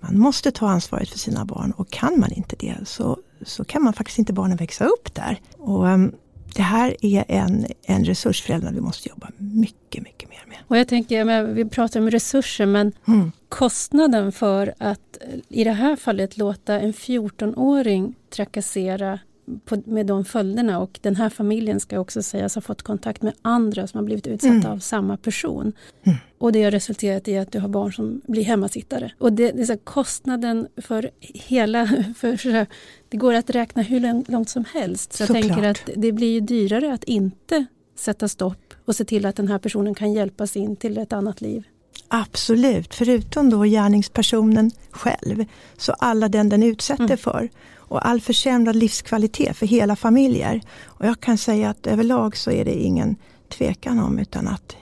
Man 0.00 0.18
måste 0.18 0.50
ta 0.50 0.68
ansvaret 0.68 1.08
för 1.08 1.18
sina 1.18 1.44
barn 1.44 1.72
och 1.76 1.90
kan 1.90 2.20
man 2.20 2.32
inte 2.32 2.56
det 2.58 2.76
så, 2.84 3.18
så 3.42 3.64
kan 3.64 3.82
man 3.82 3.92
faktiskt 3.92 4.18
inte 4.18 4.32
barnen 4.32 4.56
växa 4.56 4.84
upp 4.84 5.14
där. 5.14 5.40
Och, 5.58 5.86
um, 5.86 6.12
det 6.54 6.62
här 6.62 6.96
är 7.00 7.24
en, 7.28 7.66
en 7.82 8.04
resurs 8.04 8.42
föräldrarna 8.42 8.74
vi 8.74 8.80
måste 8.80 9.08
jobba 9.08 9.30
mycket, 9.38 10.02
mycket 10.02 10.30
mer 10.30 10.44
med. 10.48 10.58
Och 10.68 10.78
jag 10.78 10.88
tänker, 10.88 11.44
vi 11.44 11.64
pratar 11.64 12.00
om 12.00 12.10
resurser 12.10 12.66
men 12.66 12.92
mm. 13.08 13.32
kostnaden 13.48 14.32
för 14.32 14.74
att 14.78 15.18
i 15.48 15.64
det 15.64 15.72
här 15.72 15.96
fallet 15.96 16.36
låta 16.36 16.80
en 16.80 16.92
14-åring 16.92 18.14
trakassera 18.30 19.18
på, 19.64 19.82
med 19.84 20.06
de 20.06 20.24
följderna 20.24 20.78
och 20.78 20.98
den 21.02 21.16
här 21.16 21.30
familjen 21.30 21.80
ska 21.80 22.00
också 22.00 22.22
sägas 22.22 22.54
ha 22.54 22.62
fått 22.62 22.82
kontakt 22.82 23.22
med 23.22 23.32
andra 23.42 23.86
som 23.86 23.98
har 23.98 24.04
blivit 24.04 24.26
utsatta 24.26 24.54
mm. 24.54 24.72
av 24.72 24.78
samma 24.78 25.16
person. 25.16 25.72
Mm. 26.02 26.18
Och 26.38 26.52
det 26.52 26.62
har 26.62 26.70
resulterat 26.70 27.28
i 27.28 27.38
att 27.38 27.52
du 27.52 27.58
har 27.58 27.68
barn 27.68 27.92
som 27.92 28.20
blir 28.26 28.44
hemmasittare. 28.44 29.12
Och 29.18 29.32
det, 29.32 29.52
det 29.52 29.62
är 29.62 29.66
så 29.66 29.76
kostnaden 29.76 30.68
för 30.76 31.10
hela, 31.20 31.86
för, 32.16 32.36
för, 32.36 32.66
det 33.08 33.16
går 33.16 33.34
att 33.34 33.50
räkna 33.50 33.82
hur 33.82 34.30
långt 34.30 34.48
som 34.48 34.64
helst. 34.72 35.12
Så, 35.12 35.26
så 35.26 35.32
jag 35.32 35.42
tänker 35.42 35.62
att 35.62 35.90
det 35.96 36.12
blir 36.12 36.32
ju 36.32 36.40
dyrare 36.40 36.92
att 36.92 37.04
inte 37.04 37.66
sätta 37.98 38.28
stopp 38.28 38.74
och 38.84 38.96
se 38.96 39.04
till 39.04 39.26
att 39.26 39.36
den 39.36 39.48
här 39.48 39.58
personen 39.58 39.94
kan 39.94 40.12
hjälpas 40.12 40.56
in 40.56 40.76
till 40.76 40.98
ett 40.98 41.12
annat 41.12 41.40
liv. 41.40 41.64
Absolut, 42.12 42.94
förutom 42.94 43.50
då 43.50 43.62
gärningspersonen 43.64 44.70
själv. 44.90 45.44
Så 45.76 45.92
alla 45.92 46.28
den 46.28 46.48
den 46.48 46.62
utsätter 46.62 47.04
mm. 47.04 47.18
för. 47.18 47.48
Och 47.76 48.06
all 48.06 48.20
försämrad 48.20 48.76
livskvalitet 48.76 49.56
för 49.56 49.66
hela 49.66 49.96
familjer. 49.96 50.60
Och 50.84 51.06
jag 51.06 51.20
kan 51.20 51.38
säga 51.38 51.70
att 51.70 51.86
överlag 51.86 52.36
så 52.36 52.50
är 52.50 52.64
det 52.64 52.74
ingen 52.74 53.16
tvekan 53.48 53.98
om 53.98 54.18
utan 54.18 54.48
att 54.48 54.76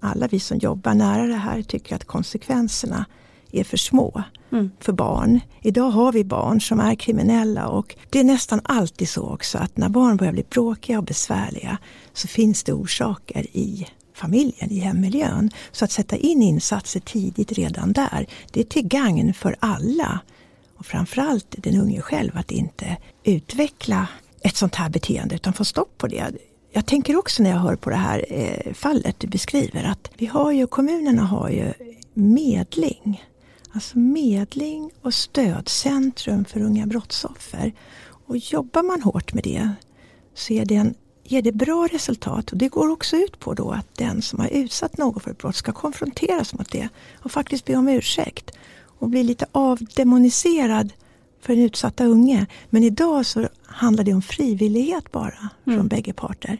alla 0.00 0.26
vi 0.26 0.40
som 0.40 0.58
jobbar 0.58 0.94
nära 0.94 1.26
det 1.26 1.34
här 1.34 1.62
tycker 1.62 1.96
att 1.96 2.04
konsekvenserna 2.04 3.06
är 3.52 3.64
för 3.64 3.76
små 3.76 4.22
mm. 4.52 4.70
för 4.80 4.92
barn. 4.92 5.40
Idag 5.60 5.90
har 5.90 6.12
vi 6.12 6.24
barn 6.24 6.60
som 6.60 6.80
är 6.80 6.94
kriminella 6.94 7.68
och 7.68 7.96
det 8.10 8.20
är 8.20 8.24
nästan 8.24 8.60
alltid 8.64 9.08
så 9.08 9.22
också 9.22 9.58
att 9.58 9.76
när 9.76 9.88
barn 9.88 10.16
börjar 10.16 10.32
bli 10.32 10.44
bråkiga 10.50 10.98
och 10.98 11.04
besvärliga 11.04 11.78
så 12.12 12.28
finns 12.28 12.64
det 12.64 12.72
orsaker 12.72 13.46
i 13.56 13.86
familjen, 14.14 14.70
i 14.70 14.78
hemmiljön. 14.78 15.50
Så 15.72 15.84
att 15.84 15.90
sätta 15.90 16.16
in 16.16 16.42
insatser 16.42 17.00
tidigt 17.00 17.52
redan 17.52 17.92
där, 17.92 18.26
det 18.50 18.60
är 18.60 18.64
till 18.64 18.88
gagn 18.88 19.34
för 19.34 19.56
alla. 19.60 20.20
Och 20.76 20.86
framförallt 20.86 21.54
den 21.58 21.80
unge 21.80 22.00
själv 22.00 22.30
att 22.34 22.50
inte 22.50 22.96
utveckla 23.24 24.08
ett 24.40 24.56
sånt 24.56 24.74
här 24.74 24.88
beteende 24.88 25.34
utan 25.34 25.52
få 25.52 25.64
stopp 25.64 25.98
på 25.98 26.06
det. 26.06 26.32
Jag 26.72 26.86
tänker 26.86 27.16
också 27.16 27.42
när 27.42 27.50
jag 27.50 27.58
hör 27.58 27.76
på 27.76 27.90
det 27.90 27.96
här 27.96 28.24
eh, 28.28 28.72
fallet 28.72 29.16
du 29.18 29.26
beskriver 29.26 29.84
att 29.84 30.10
vi 30.16 30.26
har 30.26 30.52
ju, 30.52 30.66
kommunerna 30.66 31.22
har 31.22 31.48
ju 31.48 31.72
medling. 32.14 33.24
Alltså 33.72 33.98
medling 33.98 34.90
och 35.02 35.14
stödcentrum 35.14 36.44
för 36.44 36.60
unga 36.60 36.86
brottsoffer. 36.86 37.72
Och 38.26 38.36
jobbar 38.36 38.82
man 38.82 39.02
hårt 39.02 39.34
med 39.34 39.44
det 39.44 39.70
så 40.34 40.52
är 40.52 40.64
det 40.64 40.74
en, 40.74 40.94
ger 41.24 41.42
det 41.42 41.52
bra 41.52 41.88
resultat. 41.92 42.52
Och 42.52 42.58
det 42.58 42.68
går 42.68 42.90
också 42.90 43.16
ut 43.16 43.38
på 43.40 43.54
då 43.54 43.70
att 43.70 43.94
den 43.94 44.22
som 44.22 44.40
har 44.40 44.48
utsatt 44.48 44.98
någon 44.98 45.20
för 45.20 45.30
ett 45.30 45.38
brott 45.38 45.56
ska 45.56 45.72
konfronteras 45.72 46.54
mot 46.54 46.72
det 46.72 46.88
och 47.22 47.32
faktiskt 47.32 47.64
be 47.64 47.76
om 47.76 47.88
ursäkt. 47.88 48.50
Och 48.98 49.08
bli 49.08 49.22
lite 49.22 49.46
avdemoniserad 49.52 50.92
för 51.40 51.54
den 51.54 51.64
utsatta 51.64 52.04
unge. 52.04 52.46
Men 52.70 52.84
idag 52.84 53.26
så 53.26 53.48
handlar 53.62 54.04
det 54.04 54.14
om 54.14 54.22
frivillighet 54.22 55.12
bara 55.12 55.48
mm. 55.66 55.78
från 55.78 55.88
bägge 55.88 56.12
parter. 56.12 56.58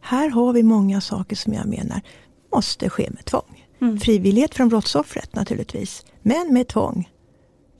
Här 0.00 0.30
har 0.30 0.52
vi 0.52 0.62
många 0.62 1.00
saker 1.00 1.36
som 1.36 1.52
jag 1.52 1.66
menar 1.66 2.00
måste 2.54 2.90
ske 2.90 3.10
med 3.10 3.24
tvång. 3.24 3.66
Mm. 3.80 4.00
Frivillighet 4.00 4.54
från 4.54 4.68
brottsoffret 4.68 5.34
naturligtvis, 5.34 6.04
men 6.22 6.52
med 6.52 6.68
tvång 6.68 7.10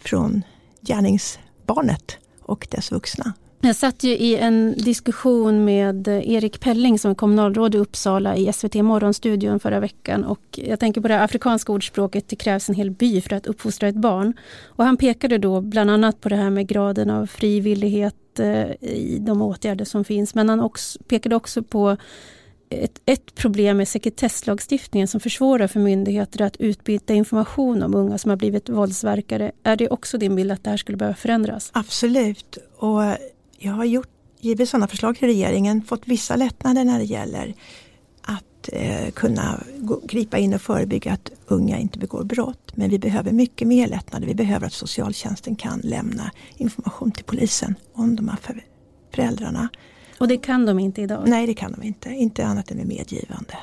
från 0.00 0.42
gärningsbarnet 0.80 2.16
och 2.42 2.66
dess 2.70 2.92
vuxna. 2.92 3.32
Jag 3.64 3.76
satt 3.76 4.04
ju 4.04 4.10
i 4.10 4.36
en 4.36 4.74
diskussion 4.78 5.64
med 5.64 6.08
Erik 6.08 6.60
Pelling 6.60 6.98
som 6.98 7.10
är 7.10 7.14
kommunalråd 7.14 7.74
i 7.74 7.78
Uppsala 7.78 8.36
i 8.36 8.52
SVT 8.52 8.74
Morgonstudion 8.74 9.60
förra 9.60 9.80
veckan 9.80 10.24
och 10.24 10.40
jag 10.52 10.80
tänker 10.80 11.00
på 11.00 11.08
det 11.08 11.20
afrikanska 11.22 11.72
ordspråket 11.72 12.28
det 12.28 12.36
krävs 12.36 12.68
en 12.68 12.74
hel 12.74 12.90
by 12.90 13.20
för 13.20 13.36
att 13.36 13.46
uppfostra 13.46 13.88
ett 13.88 13.94
barn. 13.94 14.34
Och 14.64 14.84
han 14.84 14.96
pekade 14.96 15.38
då 15.38 15.60
bland 15.60 15.90
annat 15.90 16.20
på 16.20 16.28
det 16.28 16.36
här 16.36 16.50
med 16.50 16.66
graden 16.66 17.10
av 17.10 17.26
frivillighet 17.26 18.38
eh, 18.38 18.70
i 18.80 19.18
de 19.20 19.42
åtgärder 19.42 19.84
som 19.84 20.04
finns 20.04 20.34
men 20.34 20.48
han 20.48 20.60
också, 20.60 20.98
pekade 21.08 21.36
också 21.36 21.62
på 21.62 21.96
ett, 22.70 23.00
ett 23.06 23.34
problem 23.34 23.76
med 23.76 23.88
sekretesslagstiftningen 23.88 25.08
som 25.08 25.20
försvårar 25.20 25.66
för 25.66 25.80
myndigheter 25.80 26.42
att 26.42 26.56
utbyta 26.56 27.14
information 27.14 27.82
om 27.82 27.94
unga 27.94 28.18
som 28.18 28.28
har 28.28 28.36
blivit 28.36 28.68
våldsverkare. 28.68 29.52
Är 29.62 29.76
det 29.76 29.88
också 29.88 30.18
din 30.18 30.36
bild 30.36 30.52
att 30.52 30.64
det 30.64 30.70
här 30.70 30.76
skulle 30.76 30.98
behöva 30.98 31.16
förändras? 31.16 31.70
Absolut. 31.74 32.58
Och 32.76 33.02
jag 33.64 33.72
har 33.72 33.84
gjort, 33.84 34.08
givit 34.40 34.68
sådana 34.68 34.88
förslag 34.88 35.16
till 35.16 35.28
regeringen, 35.28 35.82
fått 35.82 36.02
vissa 36.04 36.36
lättnader 36.36 36.84
när 36.84 36.98
det 36.98 37.04
gäller 37.04 37.54
att 38.22 38.68
eh, 38.72 39.10
kunna 39.10 39.62
gå, 39.78 40.00
gripa 40.04 40.38
in 40.38 40.54
och 40.54 40.60
förebygga 40.60 41.12
att 41.12 41.30
unga 41.46 41.78
inte 41.78 41.98
begår 41.98 42.24
brott. 42.24 42.72
Men 42.74 42.90
vi 42.90 42.98
behöver 42.98 43.32
mycket 43.32 43.68
mer 43.68 43.88
lättnader. 43.88 44.26
Vi 44.26 44.34
behöver 44.34 44.66
att 44.66 44.72
socialtjänsten 44.72 45.56
kan 45.56 45.80
lämna 45.80 46.30
information 46.56 47.10
till 47.10 47.24
polisen 47.24 47.74
om 47.92 48.16
de 48.16 48.28
här 48.28 48.38
föräldrarna. 49.14 49.68
Och 50.18 50.28
det 50.28 50.36
kan 50.36 50.66
de 50.66 50.78
inte 50.78 51.02
idag? 51.02 51.22
Nej, 51.26 51.46
det 51.46 51.54
kan 51.54 51.72
de 51.72 51.82
inte. 51.82 52.08
Inte 52.08 52.46
annat 52.46 52.70
än 52.70 52.76
med 52.76 52.86
medgivande. 52.86 53.56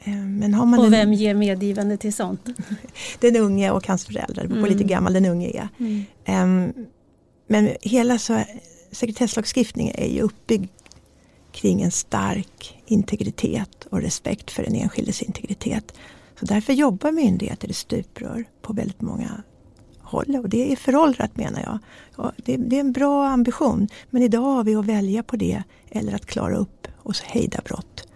Eh, 0.00 0.14
men 0.14 0.54
har 0.54 0.66
man 0.66 0.80
och 0.80 0.92
vem 0.92 1.08
en... 1.08 1.14
ger 1.14 1.34
medgivande 1.34 1.96
till 1.96 2.12
sånt? 2.12 2.48
den 3.20 3.36
unge 3.36 3.70
och 3.70 3.86
hans 3.86 4.06
föräldrar, 4.06 4.46
på 4.46 4.54
mm. 4.54 4.64
lite 4.64 4.84
gammal 4.84 5.12
den 5.12 5.26
unge 5.26 5.48
är. 5.48 5.68
Mm. 5.78 6.04
Um, 6.66 6.86
men 7.46 7.70
hela 7.82 8.18
så, 8.18 8.44
sekretesslagstiftningen 8.92 9.94
är 9.98 10.08
ju 10.08 10.20
uppbyggd 10.20 10.70
kring 11.52 11.82
en 11.82 11.90
stark 11.90 12.82
integritet 12.86 13.86
och 13.90 14.02
respekt 14.02 14.50
för 14.50 14.62
den 14.62 14.74
enskildes 14.74 15.22
integritet. 15.22 15.92
Så 16.40 16.46
därför 16.46 16.72
jobbar 16.72 17.12
myndigheter 17.12 17.70
i 17.70 17.72
stuprör 17.72 18.44
på 18.62 18.72
väldigt 18.72 19.00
många 19.00 19.42
håll 20.00 20.36
och 20.36 20.48
det 20.48 20.72
är 20.72 20.76
föråldrat 20.76 21.36
menar 21.36 21.60
jag. 21.60 21.78
Ja, 22.16 22.32
det, 22.36 22.56
det, 22.56 22.76
är 22.76 22.80
en 22.80 22.92
bra 22.92 23.26
ambition 23.26 23.88
men 24.10 24.22
idag 24.22 24.40
har 24.40 24.64
vi 24.64 24.74
att 24.74 24.86
välja 24.86 25.22
på 25.22 25.36
det 25.36 25.62
eller 25.90 26.14
att 26.14 26.26
klara 26.26 26.56
upp 26.56 26.88
och 26.96 27.16
hejda 27.24 27.60
brott. 27.64 28.08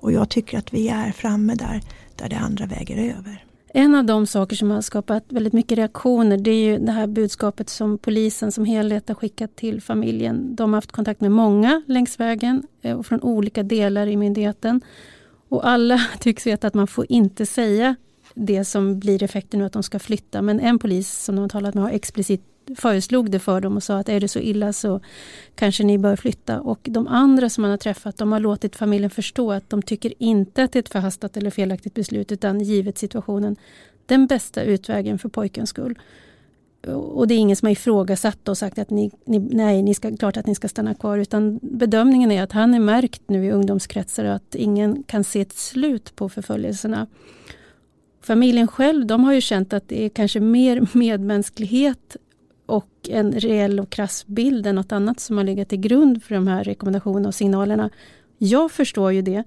Och 0.00 0.12
jag 0.12 0.28
tycker 0.28 0.58
att 0.58 0.74
vi 0.74 0.88
är 0.88 1.12
framme 1.12 1.54
där, 1.54 1.80
där 2.16 2.28
det 2.28 2.38
andra 2.38 2.66
väger 2.66 2.96
över. 2.96 3.44
En 3.74 3.94
av 3.94 4.04
de 4.04 4.26
saker 4.26 4.56
som 4.56 4.70
har 4.70 4.80
skapat 4.80 5.24
väldigt 5.28 5.52
mycket 5.52 5.78
reaktioner 5.78 6.38
det 6.38 6.50
är 6.50 6.64
ju 6.64 6.78
det 6.78 6.92
här 6.92 7.06
budskapet 7.06 7.68
som 7.68 7.98
polisen 7.98 8.52
som 8.52 8.64
helhet 8.64 9.08
har 9.08 9.14
skickat 9.14 9.56
till 9.56 9.80
familjen. 9.80 10.56
De 10.56 10.72
har 10.72 10.76
haft 10.76 10.92
kontakt 10.92 11.20
med 11.20 11.32
många 11.32 11.82
längs 11.86 12.20
vägen 12.20 12.62
eh, 12.82 12.98
och 12.98 13.06
från 13.06 13.20
olika 13.20 13.62
delar 13.62 14.06
i 14.06 14.16
myndigheten. 14.16 14.80
Och 15.48 15.68
alla 15.68 16.00
tycks 16.20 16.46
veta 16.46 16.66
att 16.66 16.74
man 16.74 16.86
får 16.86 17.06
inte 17.08 17.46
säga 17.46 17.96
det 18.34 18.64
som 18.64 18.98
blir 18.98 19.22
effekten 19.22 19.60
nu 19.60 19.66
att 19.66 19.72
de 19.72 19.82
ska 19.82 19.98
flytta. 19.98 20.42
Men 20.42 20.60
en 20.60 20.78
polis 20.78 21.24
som 21.24 21.36
de 21.36 21.42
har 21.42 21.48
talat 21.48 21.74
med 21.74 21.84
har 21.84 21.90
explicit 21.90 22.49
föreslog 22.76 23.30
det 23.30 23.38
för 23.38 23.60
dem 23.60 23.76
och 23.76 23.82
sa 23.82 23.98
att 23.98 24.08
är 24.08 24.20
det 24.20 24.28
så 24.28 24.38
illa 24.38 24.72
så 24.72 25.00
kanske 25.54 25.84
ni 25.84 25.98
bör 25.98 26.16
flytta. 26.16 26.60
Och 26.60 26.78
de 26.82 27.06
andra 27.08 27.50
som 27.50 27.62
man 27.62 27.70
har 27.70 27.78
träffat 27.78 28.18
de 28.18 28.32
har 28.32 28.40
låtit 28.40 28.76
familjen 28.76 29.10
förstå 29.10 29.52
att 29.52 29.70
de 29.70 29.82
tycker 29.82 30.14
inte 30.18 30.62
att 30.62 30.72
det 30.72 30.78
är 30.78 30.82
ett 30.82 30.88
förhastat 30.88 31.36
eller 31.36 31.50
felaktigt 31.50 31.94
beslut 31.94 32.32
utan 32.32 32.60
givet 32.60 32.98
situationen 32.98 33.56
den 34.06 34.26
bästa 34.26 34.62
utvägen 34.62 35.18
för 35.18 35.28
pojkens 35.28 35.70
skull. 35.70 35.98
Och 36.86 37.28
det 37.28 37.34
är 37.34 37.38
ingen 37.38 37.56
som 37.56 37.66
har 37.66 37.72
ifrågasatt 37.72 38.48
och 38.48 38.58
sagt 38.58 38.78
att 38.78 38.90
ni, 38.90 39.10
ni, 39.24 39.38
nej, 39.38 39.82
ni 39.82 39.94
ska, 39.94 40.16
klart 40.16 40.36
att 40.36 40.46
ni 40.46 40.54
ska 40.54 40.68
stanna 40.68 40.94
kvar 40.94 41.18
utan 41.18 41.58
bedömningen 41.62 42.30
är 42.30 42.42
att 42.42 42.52
han 42.52 42.74
är 42.74 42.80
märkt 42.80 43.22
nu 43.26 43.44
i 43.44 43.50
ungdomskretsar 43.50 44.24
och 44.24 44.34
att 44.34 44.54
ingen 44.54 45.02
kan 45.02 45.24
se 45.24 45.40
ett 45.40 45.52
slut 45.52 46.16
på 46.16 46.28
förföljelserna. 46.28 47.06
Familjen 48.22 48.68
själv 48.68 49.06
de 49.06 49.24
har 49.24 49.32
ju 49.32 49.40
känt 49.40 49.72
att 49.72 49.88
det 49.88 50.04
är 50.04 50.08
kanske 50.08 50.40
mer 50.40 50.86
medmänsklighet 50.98 52.16
och 52.70 52.88
en 53.08 53.32
reell 53.32 53.80
och 53.80 53.90
krass 53.90 54.26
bild 54.26 54.66
än 54.66 54.74
något 54.74 54.92
annat 54.92 55.20
som 55.20 55.36
har 55.36 55.44
legat 55.44 55.68
till 55.68 55.80
grund 55.80 56.22
för 56.22 56.34
de 56.34 56.46
här 56.46 56.64
rekommendationerna 56.64 57.28
och 57.28 57.34
signalerna. 57.34 57.90
Jag 58.38 58.72
förstår 58.72 59.12
ju 59.12 59.22
det 59.22 59.44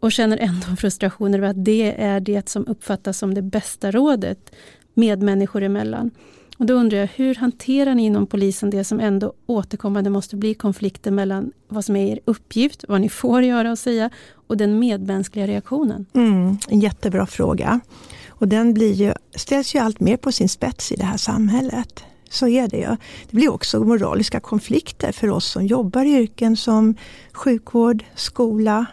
och 0.00 0.12
känner 0.12 0.38
ändå 0.38 0.66
frustration 0.78 1.34
över 1.34 1.48
att 1.48 1.64
det 1.64 2.02
är 2.02 2.20
det 2.20 2.48
som 2.48 2.66
uppfattas 2.66 3.18
som 3.18 3.34
det 3.34 3.42
bästa 3.42 3.90
rådet 3.90 4.54
medmänniskor 4.94 5.62
emellan. 5.62 6.10
Och 6.58 6.66
då 6.66 6.74
undrar 6.74 6.98
jag, 6.98 7.08
hur 7.14 7.34
hanterar 7.34 7.94
ni 7.94 8.04
inom 8.04 8.26
polisen 8.26 8.70
det 8.70 8.84
som 8.84 9.00
ändå 9.00 9.32
återkommande 9.46 10.10
måste 10.10 10.36
bli 10.36 10.54
konflikter 10.54 11.10
mellan 11.10 11.52
vad 11.68 11.84
som 11.84 11.96
är 11.96 12.12
er 12.12 12.20
uppgift, 12.24 12.84
vad 12.88 13.00
ni 13.00 13.08
får 13.08 13.42
göra 13.42 13.70
och 13.70 13.78
säga 13.78 14.10
och 14.48 14.56
den 14.56 14.78
medmänskliga 14.78 15.46
reaktionen? 15.46 16.06
Mm, 16.14 16.58
en 16.68 16.80
jättebra 16.80 17.26
fråga. 17.26 17.80
Och 18.28 18.48
den 18.48 18.74
blir 18.74 18.92
ju, 18.92 19.12
ställs 19.34 19.74
ju 19.74 19.78
allt 19.78 20.00
mer 20.00 20.16
på 20.16 20.32
sin 20.32 20.48
spets 20.48 20.92
i 20.92 20.96
det 20.96 21.04
här 21.04 21.16
samhället. 21.16 22.04
Så 22.30 22.48
är 22.48 22.68
det 22.68 22.76
ju. 22.76 22.96
Det 23.30 23.36
blir 23.36 23.52
också 23.52 23.80
moraliska 23.80 24.40
konflikter 24.40 25.12
för 25.12 25.30
oss 25.30 25.46
som 25.46 25.66
jobbar 25.66 26.04
i 26.04 26.10
yrken 26.10 26.56
som 26.56 26.94
sjukvård, 27.32 28.04
skola, 28.14 28.86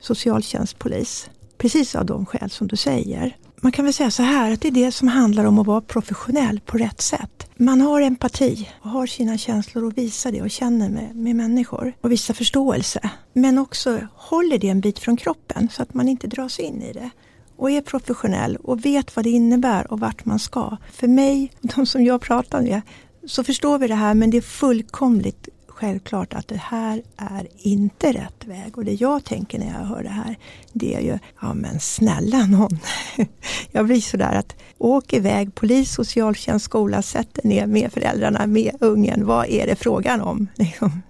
socialtjänst, 0.00 0.78
polis. 0.78 1.30
Precis 1.58 1.94
av 1.94 2.06
de 2.06 2.26
skäl 2.26 2.50
som 2.50 2.68
du 2.68 2.76
säger. 2.76 3.36
Man 3.56 3.72
kan 3.72 3.84
väl 3.84 3.94
säga 3.94 4.10
så 4.10 4.22
här 4.22 4.52
att 4.52 4.60
det 4.60 4.68
är 4.68 4.72
det 4.72 4.92
som 4.92 5.08
handlar 5.08 5.44
om 5.44 5.58
att 5.58 5.66
vara 5.66 5.80
professionell 5.80 6.60
på 6.60 6.78
rätt 6.78 7.00
sätt. 7.00 7.46
Man 7.56 7.80
har 7.80 8.00
empati 8.00 8.68
och 8.80 8.90
har 8.90 9.06
sina 9.06 9.38
känslor 9.38 9.84
och 9.84 9.98
visar 9.98 10.32
det 10.32 10.42
och 10.42 10.50
känner 10.50 10.88
med, 10.88 11.16
med 11.16 11.36
människor 11.36 11.92
och 12.00 12.12
visar 12.12 12.34
förståelse. 12.34 13.10
Men 13.32 13.58
också 13.58 13.98
håller 14.14 14.58
det 14.58 14.68
en 14.68 14.80
bit 14.80 14.98
från 14.98 15.16
kroppen 15.16 15.68
så 15.72 15.82
att 15.82 15.94
man 15.94 16.08
inte 16.08 16.26
dras 16.26 16.58
in 16.58 16.82
i 16.82 16.92
det 16.92 17.10
och 17.56 17.70
är 17.70 17.80
professionell 17.80 18.56
och 18.56 18.84
vet 18.84 19.16
vad 19.16 19.24
det 19.24 19.30
innebär 19.30 19.92
och 19.92 20.00
vart 20.00 20.24
man 20.24 20.38
ska. 20.38 20.76
För 20.92 21.08
mig, 21.08 21.52
de 21.60 21.86
som 21.86 22.04
jag 22.04 22.20
pratar 22.20 22.62
med, 22.62 22.80
så 23.26 23.44
förstår 23.44 23.78
vi 23.78 23.88
det 23.88 23.94
här 23.94 24.14
men 24.14 24.30
det 24.30 24.36
är 24.36 24.42
fullkomligt 24.42 25.48
självklart 25.74 26.34
att 26.34 26.48
det 26.48 26.56
här 26.56 27.02
är 27.16 27.48
inte 27.58 28.12
rätt 28.12 28.44
väg. 28.44 28.78
Och 28.78 28.84
det 28.84 28.92
jag 28.92 29.24
tänker 29.24 29.58
när 29.58 29.66
jag 29.66 29.86
hör 29.86 30.02
det 30.02 30.08
här, 30.08 30.38
det 30.72 30.94
är 30.94 31.00
ju, 31.00 31.18
ja 31.40 31.54
men 31.54 31.80
snälla 31.80 32.46
någon. 32.46 32.78
jag 33.70 33.86
blir 33.86 34.00
sådär 34.00 34.34
att 34.34 34.56
åk 34.78 35.12
iväg, 35.12 35.54
polis, 35.54 35.92
socialtjänst, 35.92 36.64
skola, 36.64 37.02
sätt 37.02 37.38
er 37.42 37.48
ner 37.48 37.66
med 37.66 37.92
föräldrarna, 37.92 38.46
med 38.46 38.76
ungen. 38.80 39.26
Vad 39.26 39.46
är 39.46 39.66
det 39.66 39.76
frågan 39.76 40.20
om? 40.20 40.46
Liksom. 40.56 41.02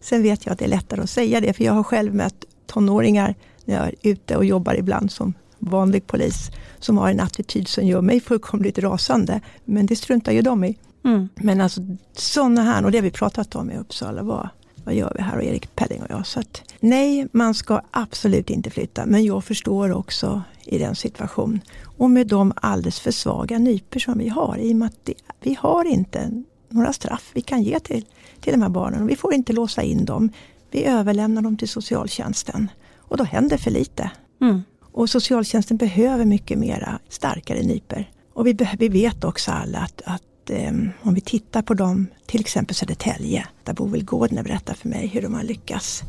Sen 0.00 0.22
vet 0.22 0.46
jag 0.46 0.52
att 0.52 0.58
det 0.58 0.64
är 0.64 0.68
lättare 0.68 1.00
att 1.00 1.10
säga 1.10 1.40
det, 1.40 1.52
för 1.52 1.64
jag 1.64 1.72
har 1.72 1.82
själv 1.82 2.14
mött 2.14 2.44
tonåringar 2.66 3.34
när 3.64 3.74
jag 3.74 3.86
är 3.86 3.94
ute 4.02 4.36
och 4.36 4.44
jobbar 4.44 4.74
ibland 4.74 5.10
som 5.10 5.34
vanlig 5.62 6.06
polis 6.06 6.50
som 6.78 6.98
har 6.98 7.10
en 7.10 7.20
attityd 7.20 7.68
som 7.68 7.86
gör 7.86 8.00
mig 8.00 8.20
fullkomligt 8.20 8.78
rasande. 8.78 9.40
Men 9.64 9.86
det 9.86 9.96
struntar 9.96 10.32
ju 10.32 10.42
de 10.42 10.64
i. 10.64 10.78
Mm. 11.04 11.28
Men 11.34 11.60
alltså 11.60 11.80
sådana 12.12 12.62
här, 12.62 12.84
och 12.84 12.92
det 12.92 12.98
har 12.98 13.02
vi 13.02 13.10
pratat 13.10 13.54
om 13.54 13.70
i 13.70 13.76
Uppsala, 13.76 14.22
vad, 14.22 14.48
vad 14.84 14.94
gör 14.94 15.12
vi 15.16 15.22
här? 15.22 15.36
Och 15.36 15.44
Erik 15.44 15.76
Pelling 15.76 16.02
och 16.02 16.10
jag. 16.10 16.26
Så 16.26 16.40
att, 16.40 16.62
nej, 16.80 17.28
man 17.32 17.54
ska 17.54 17.80
absolut 17.90 18.50
inte 18.50 18.70
flytta. 18.70 19.06
Men 19.06 19.24
jag 19.24 19.44
förstår 19.44 19.92
också 19.92 20.42
i 20.64 20.78
den 20.78 20.96
situation. 20.96 21.60
Och 21.98 22.10
med 22.10 22.26
de 22.26 22.52
alldeles 22.56 23.00
för 23.00 23.10
svaga 23.10 23.58
nyper 23.58 24.00
som 24.00 24.18
vi 24.18 24.28
har. 24.28 24.58
I 24.58 24.72
och 24.72 24.76
med 24.76 24.86
att 24.86 24.98
det, 25.04 25.14
vi 25.40 25.56
har 25.60 25.84
inte 25.84 26.42
några 26.68 26.92
straff 26.92 27.30
vi 27.34 27.40
kan 27.40 27.62
ge 27.62 27.80
till, 27.80 28.04
till 28.40 28.52
de 28.52 28.62
här 28.62 28.68
barnen. 28.68 29.06
Vi 29.06 29.16
får 29.16 29.34
inte 29.34 29.52
låsa 29.52 29.82
in 29.82 30.04
dem. 30.04 30.30
Vi 30.70 30.84
överlämnar 30.84 31.42
dem 31.42 31.56
till 31.56 31.68
socialtjänsten. 31.68 32.70
Och 32.96 33.16
då 33.16 33.24
händer 33.24 33.56
för 33.56 33.70
lite. 33.70 34.10
Mm. 34.40 34.62
Och 34.92 35.10
socialtjänsten 35.10 35.76
behöver 35.76 36.24
mycket 36.24 36.58
mera 36.58 36.98
starkare 37.08 37.62
nyper. 37.62 38.10
Och 38.34 38.46
vi, 38.46 38.56
vi 38.78 38.88
vet 38.88 39.24
också 39.24 39.50
alla 39.50 39.78
att, 39.78 40.02
att 40.04 40.50
eh, 40.50 40.72
om 41.02 41.14
vi 41.14 41.20
tittar 41.20 41.62
på 41.62 41.74
dem, 41.74 42.06
till 42.26 42.40
exempel 42.40 42.74
Södertälje, 42.74 43.46
där 43.64 43.72
Boel 43.72 44.04
Gårdner 44.04 44.42
berättar 44.42 44.74
för 44.74 44.88
mig 44.88 45.06
hur 45.06 45.22
de 45.22 45.34
har 45.34 45.42
lyckats 45.42 46.02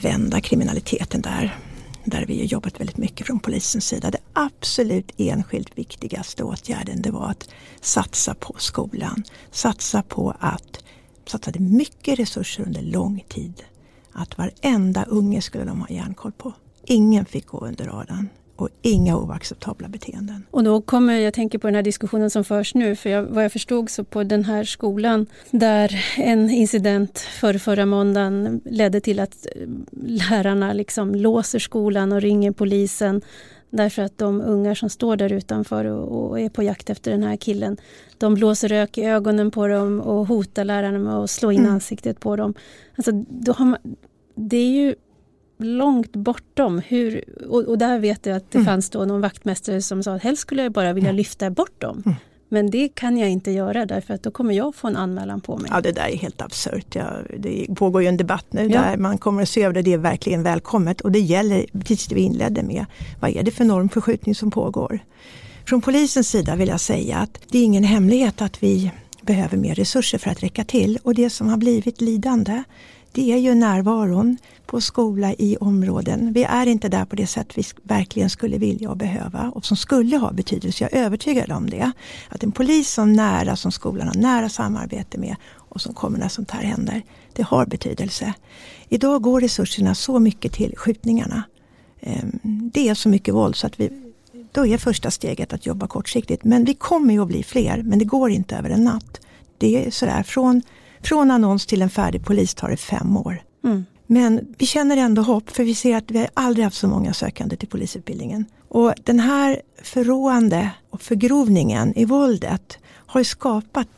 vända 0.00 0.40
kriminaliteten 0.40 1.20
där. 1.20 1.56
Där 2.04 2.26
vi 2.26 2.38
har 2.38 2.44
jobbat 2.44 2.80
väldigt 2.80 2.96
mycket 2.96 3.26
från 3.26 3.40
polisens 3.40 3.86
sida. 3.86 4.10
Det 4.10 4.18
absolut 4.32 5.12
enskilt 5.16 5.78
viktigaste 5.78 6.42
åtgärden 6.44 7.02
det 7.02 7.10
var 7.10 7.28
att 7.30 7.48
satsa 7.80 8.34
på 8.34 8.54
skolan. 8.58 9.24
Satsa 9.50 10.02
på 10.02 10.34
att 10.40 10.84
satsade 11.26 11.60
mycket 11.60 12.18
resurser 12.18 12.62
under 12.62 12.82
lång 12.82 13.24
tid. 13.28 13.62
Att 14.12 14.38
varenda 14.38 15.04
unge 15.04 15.42
skulle 15.42 15.64
de 15.64 15.80
ha 15.80 15.88
järnkoll 15.88 16.32
på. 16.32 16.52
Ingen 16.86 17.24
fick 17.24 17.46
gå 17.46 17.58
under 17.58 17.84
radarn 17.84 18.28
och 18.56 18.68
inga 18.82 19.16
oacceptabla 19.16 19.88
beteenden. 19.88 20.46
Och 20.50 20.64
då 20.64 20.80
kommer 20.80 21.14
jag 21.14 21.34
tänker 21.34 21.58
på 21.58 21.66
den 21.66 21.74
här 21.74 21.82
diskussionen 21.82 22.30
som 22.30 22.44
förs 22.44 22.74
nu, 22.74 22.96
för 22.96 23.10
jag, 23.10 23.22
vad 23.22 23.44
jag 23.44 23.52
förstod 23.52 23.90
så 23.90 24.04
på 24.04 24.22
den 24.22 24.44
här 24.44 24.64
skolan 24.64 25.26
där 25.50 26.04
en 26.16 26.50
incident 26.50 27.18
för 27.18 27.58
förra 27.58 27.86
måndagen 27.86 28.60
ledde 28.64 29.00
till 29.00 29.20
att 29.20 29.46
lärarna 30.06 30.72
liksom 30.72 31.14
låser 31.14 31.58
skolan 31.58 32.12
och 32.12 32.20
ringer 32.20 32.52
polisen 32.52 33.22
därför 33.70 34.02
att 34.02 34.18
de 34.18 34.40
ungar 34.40 34.74
som 34.74 34.90
står 34.90 35.16
där 35.16 35.32
utanför 35.32 35.84
och, 35.84 36.30
och 36.30 36.40
är 36.40 36.48
på 36.48 36.62
jakt 36.62 36.90
efter 36.90 37.10
den 37.10 37.22
här 37.22 37.36
killen, 37.36 37.76
de 38.18 38.34
blåser 38.34 38.68
rök 38.68 38.98
i 38.98 39.04
ögonen 39.04 39.50
på 39.50 39.66
dem 39.66 40.00
och 40.00 40.26
hotar 40.26 40.64
lärarna 40.64 40.98
med 40.98 41.14
att 41.14 41.30
slå 41.30 41.52
in 41.52 41.60
mm. 41.60 41.72
ansiktet 41.72 42.20
på 42.20 42.36
dem. 42.36 42.54
Alltså, 42.96 43.12
då 43.28 43.52
har 43.52 43.64
man, 43.64 43.78
det 44.34 44.56
är 44.56 44.70
ju 44.70 44.94
långt 45.58 46.12
bortom 46.12 46.82
hur, 46.86 47.24
och, 47.48 47.64
och 47.64 47.78
där 47.78 47.98
vet 47.98 48.26
jag 48.26 48.36
att 48.36 48.50
det 48.50 48.58
mm. 48.58 48.66
fanns 48.66 48.90
då 48.90 49.04
någon 49.04 49.20
vaktmästare 49.20 49.82
som 49.82 50.02
sa 50.02 50.14
att 50.14 50.22
helst 50.22 50.42
skulle 50.42 50.62
jag 50.62 50.72
bara 50.72 50.92
vilja 50.92 51.10
mm. 51.10 51.16
lyfta 51.16 51.50
bort 51.50 51.80
dem. 51.80 52.02
Mm. 52.06 52.16
Men 52.48 52.70
det 52.70 52.88
kan 52.88 53.16
jag 53.16 53.30
inte 53.30 53.50
göra 53.50 53.86
därför 53.86 54.14
att 54.14 54.22
då 54.22 54.30
kommer 54.30 54.54
jag 54.54 54.74
få 54.74 54.88
en 54.88 54.96
anmälan 54.96 55.40
på 55.40 55.58
mig. 55.58 55.70
Ja 55.74 55.80
det 55.80 55.92
där 55.92 56.08
är 56.08 56.16
helt 56.16 56.42
absurt. 56.42 56.94
Ja, 56.94 57.04
det 57.38 57.66
pågår 57.76 58.02
ju 58.02 58.08
en 58.08 58.16
debatt 58.16 58.46
nu 58.50 58.62
ja. 58.62 58.80
där 58.80 58.96
man 58.96 59.18
kommer 59.18 59.42
att 59.42 59.48
se 59.48 59.62
över 59.62 59.74
det. 59.74 59.82
Det 59.82 59.92
är 59.92 59.98
verkligen 59.98 60.42
välkommet 60.42 61.00
och 61.00 61.12
det 61.12 61.20
gäller 61.20 61.66
precis 61.72 62.06
det 62.06 62.14
vi 62.14 62.20
inledde 62.20 62.62
med. 62.62 62.86
Vad 63.20 63.30
är 63.30 63.42
det 63.42 63.50
för 63.50 63.64
normförskjutning 63.64 64.34
som 64.34 64.50
pågår? 64.50 64.98
Från 65.66 65.80
polisens 65.80 66.28
sida 66.28 66.56
vill 66.56 66.68
jag 66.68 66.80
säga 66.80 67.16
att 67.16 67.40
det 67.50 67.58
är 67.58 67.64
ingen 67.64 67.84
hemlighet 67.84 68.42
att 68.42 68.62
vi 68.62 68.90
behöver 69.20 69.56
mer 69.56 69.74
resurser 69.74 70.18
för 70.18 70.30
att 70.30 70.42
räcka 70.42 70.64
till 70.64 70.98
och 71.02 71.14
det 71.14 71.30
som 71.30 71.48
har 71.48 71.56
blivit 71.56 72.00
lidande 72.00 72.62
det 73.14 73.32
är 73.32 73.36
ju 73.36 73.54
närvaron 73.54 74.38
på 74.66 74.80
skola 74.80 75.34
i 75.38 75.56
områden. 75.56 76.32
Vi 76.32 76.44
är 76.44 76.66
inte 76.66 76.88
där 76.88 77.04
på 77.04 77.16
det 77.16 77.26
sätt 77.26 77.58
vi 77.58 77.62
verkligen 77.82 78.30
skulle 78.30 78.58
vilja 78.58 78.90
och 78.90 78.96
behöva 78.96 79.50
och 79.54 79.66
som 79.66 79.76
skulle 79.76 80.16
ha 80.16 80.32
betydelse. 80.32 80.84
Jag 80.84 81.00
är 81.00 81.04
övertygad 81.04 81.52
om 81.52 81.70
det. 81.70 81.92
Att 82.28 82.42
en 82.42 82.52
polis 82.52 82.90
som 82.90 83.12
nära 83.12 83.56
som 83.56 83.72
skolan 83.72 84.08
har 84.08 84.14
nära 84.14 84.48
samarbete 84.48 85.18
med 85.18 85.36
och 85.54 85.80
som 85.80 85.94
kommer 85.94 86.18
när 86.18 86.28
sånt 86.28 86.50
här 86.50 86.62
händer, 86.62 87.02
det 87.32 87.42
har 87.42 87.66
betydelse. 87.66 88.34
Idag 88.88 89.22
går 89.22 89.40
resurserna 89.40 89.94
så 89.94 90.18
mycket 90.18 90.52
till 90.52 90.74
skjutningarna. 90.76 91.42
Ehm, 92.00 92.38
det 92.74 92.88
är 92.88 92.94
så 92.94 93.08
mycket 93.08 93.34
våld 93.34 93.56
så 93.56 93.66
att 93.66 93.80
vi, 93.80 93.90
då 94.52 94.66
är 94.66 94.78
första 94.78 95.10
steget 95.10 95.52
att 95.52 95.66
jobba 95.66 95.86
kortsiktigt. 95.86 96.44
Men 96.44 96.64
vi 96.64 96.74
kommer 96.74 97.14
ju 97.14 97.22
att 97.22 97.28
bli 97.28 97.42
fler, 97.42 97.82
men 97.82 97.98
det 97.98 98.04
går 98.04 98.30
inte 98.30 98.56
över 98.56 98.70
en 98.70 98.84
natt. 98.84 99.20
Det 99.58 99.86
är 99.86 99.90
sådär 99.90 100.22
från 100.22 100.62
från 101.06 101.30
annons 101.30 101.66
till 101.66 101.82
en 101.82 101.90
färdig 101.90 102.24
polis 102.24 102.54
tar 102.54 102.68
det 102.68 102.76
fem 102.76 103.16
år. 103.16 103.42
Mm. 103.64 103.84
Men 104.06 104.54
vi 104.58 104.66
känner 104.66 104.96
ändå 104.96 105.22
hopp 105.22 105.50
för 105.50 105.64
vi 105.64 105.74
ser 105.74 105.96
att 105.96 106.10
vi 106.10 106.18
har 106.18 106.28
aldrig 106.34 106.64
haft 106.64 106.76
så 106.76 106.88
många 106.88 107.14
sökande 107.14 107.56
till 107.56 107.68
polisutbildningen. 107.68 108.44
Och 108.68 108.94
den 109.04 109.20
här 109.20 109.62
förråande 109.82 110.70
och 110.90 111.02
förgrovningen 111.02 111.98
i 111.98 112.04
våldet 112.04 112.78
har 113.06 113.22
skapat 113.22 113.88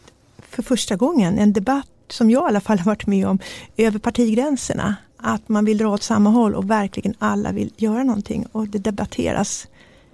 för 0.51 0.63
första 0.63 0.97
gången 0.97 1.39
en 1.39 1.53
debatt 1.53 1.89
som 2.09 2.31
jag 2.31 2.43
i 2.43 2.49
alla 2.49 2.61
fall 2.61 2.79
har 2.79 2.87
varit 2.87 3.07
med 3.07 3.29
om 3.29 3.39
över 3.77 3.99
partigränserna. 3.99 4.97
Att 5.17 5.49
man 5.49 5.65
vill 5.65 5.79
dra 5.79 5.89
åt 5.89 6.03
samma 6.03 6.31
håll 6.31 6.55
och 6.55 6.71
verkligen 6.71 7.15
alla 7.19 7.53
vill 7.53 7.73
göra 7.77 8.05
någonting 8.05 8.47
och 8.53 8.69
det 8.69 8.79
debatteras 8.79 9.67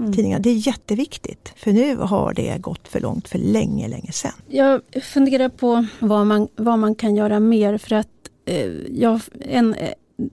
mm. 0.03 0.13
tidningar. 0.13 0.39
Det 0.39 0.51
är 0.51 0.67
jätteviktigt 0.67 1.53
för 1.57 1.73
nu 1.73 1.97
har 1.97 2.35
det 2.35 2.59
gått 2.61 2.89
för 2.89 3.01
långt 3.01 3.29
för 3.29 3.39
länge, 3.39 3.89
länge 3.89 4.13
sedan. 4.13 4.33
Jag 4.49 4.81
funderar 5.03 5.49
på 5.49 5.87
vad 5.99 6.27
man, 6.27 6.49
vad 6.57 6.79
man 6.79 6.95
kan 6.95 7.17
göra 7.17 7.41
mer 7.41 7.79
för 7.79 7.95
att 7.95 8.09
eh, 8.45 8.71
jag, 8.91 9.21
en, 9.41 9.77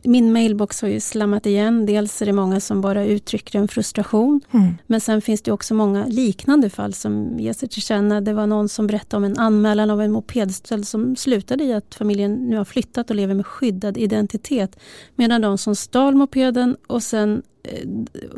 min 0.04 0.34
mailbox 0.34 0.82
har 0.82 0.90
ju 0.90 1.00
slammat 1.00 1.46
igen. 1.46 1.86
Dels 1.86 2.22
är 2.22 2.26
det 2.26 2.34
många 2.34 2.60
som 2.60 2.82
bara 2.82 3.06
uttrycker 3.06 3.60
en 3.60 3.68
frustration. 3.68 4.42
Mm. 4.52 4.78
Men 4.88 5.02
sen 5.02 5.22
finns 5.22 5.42
det 5.42 5.52
också 5.52 5.74
många 5.74 6.06
liknande 6.06 6.70
fall 6.70 6.94
som 6.94 7.40
ger 7.40 7.54
sig 7.54 7.70
till 7.70 7.82
känna. 7.82 8.22
Det 8.22 8.34
var 8.34 8.48
någon 8.48 8.70
som 8.70 8.88
berättade 8.88 9.18
om 9.18 9.24
en 9.24 9.38
anmälan 9.38 9.90
av 9.90 10.02
en 10.02 10.12
mopedstöld 10.12 10.88
som 10.88 11.16
slutade 11.16 11.64
i 11.64 11.74
att 11.74 11.96
familjen 11.96 12.34
nu 12.34 12.58
har 12.58 12.66
flyttat 12.66 13.10
och 13.10 13.16
lever 13.16 13.34
med 13.34 13.46
skyddad 13.46 13.98
identitet. 13.98 14.80
Medan 15.16 15.42
de 15.42 15.58
som 15.58 15.76
stal 15.76 16.16
mopeden 16.16 16.78
och 16.88 17.04
sen 17.04 17.42
eh, 17.64 17.90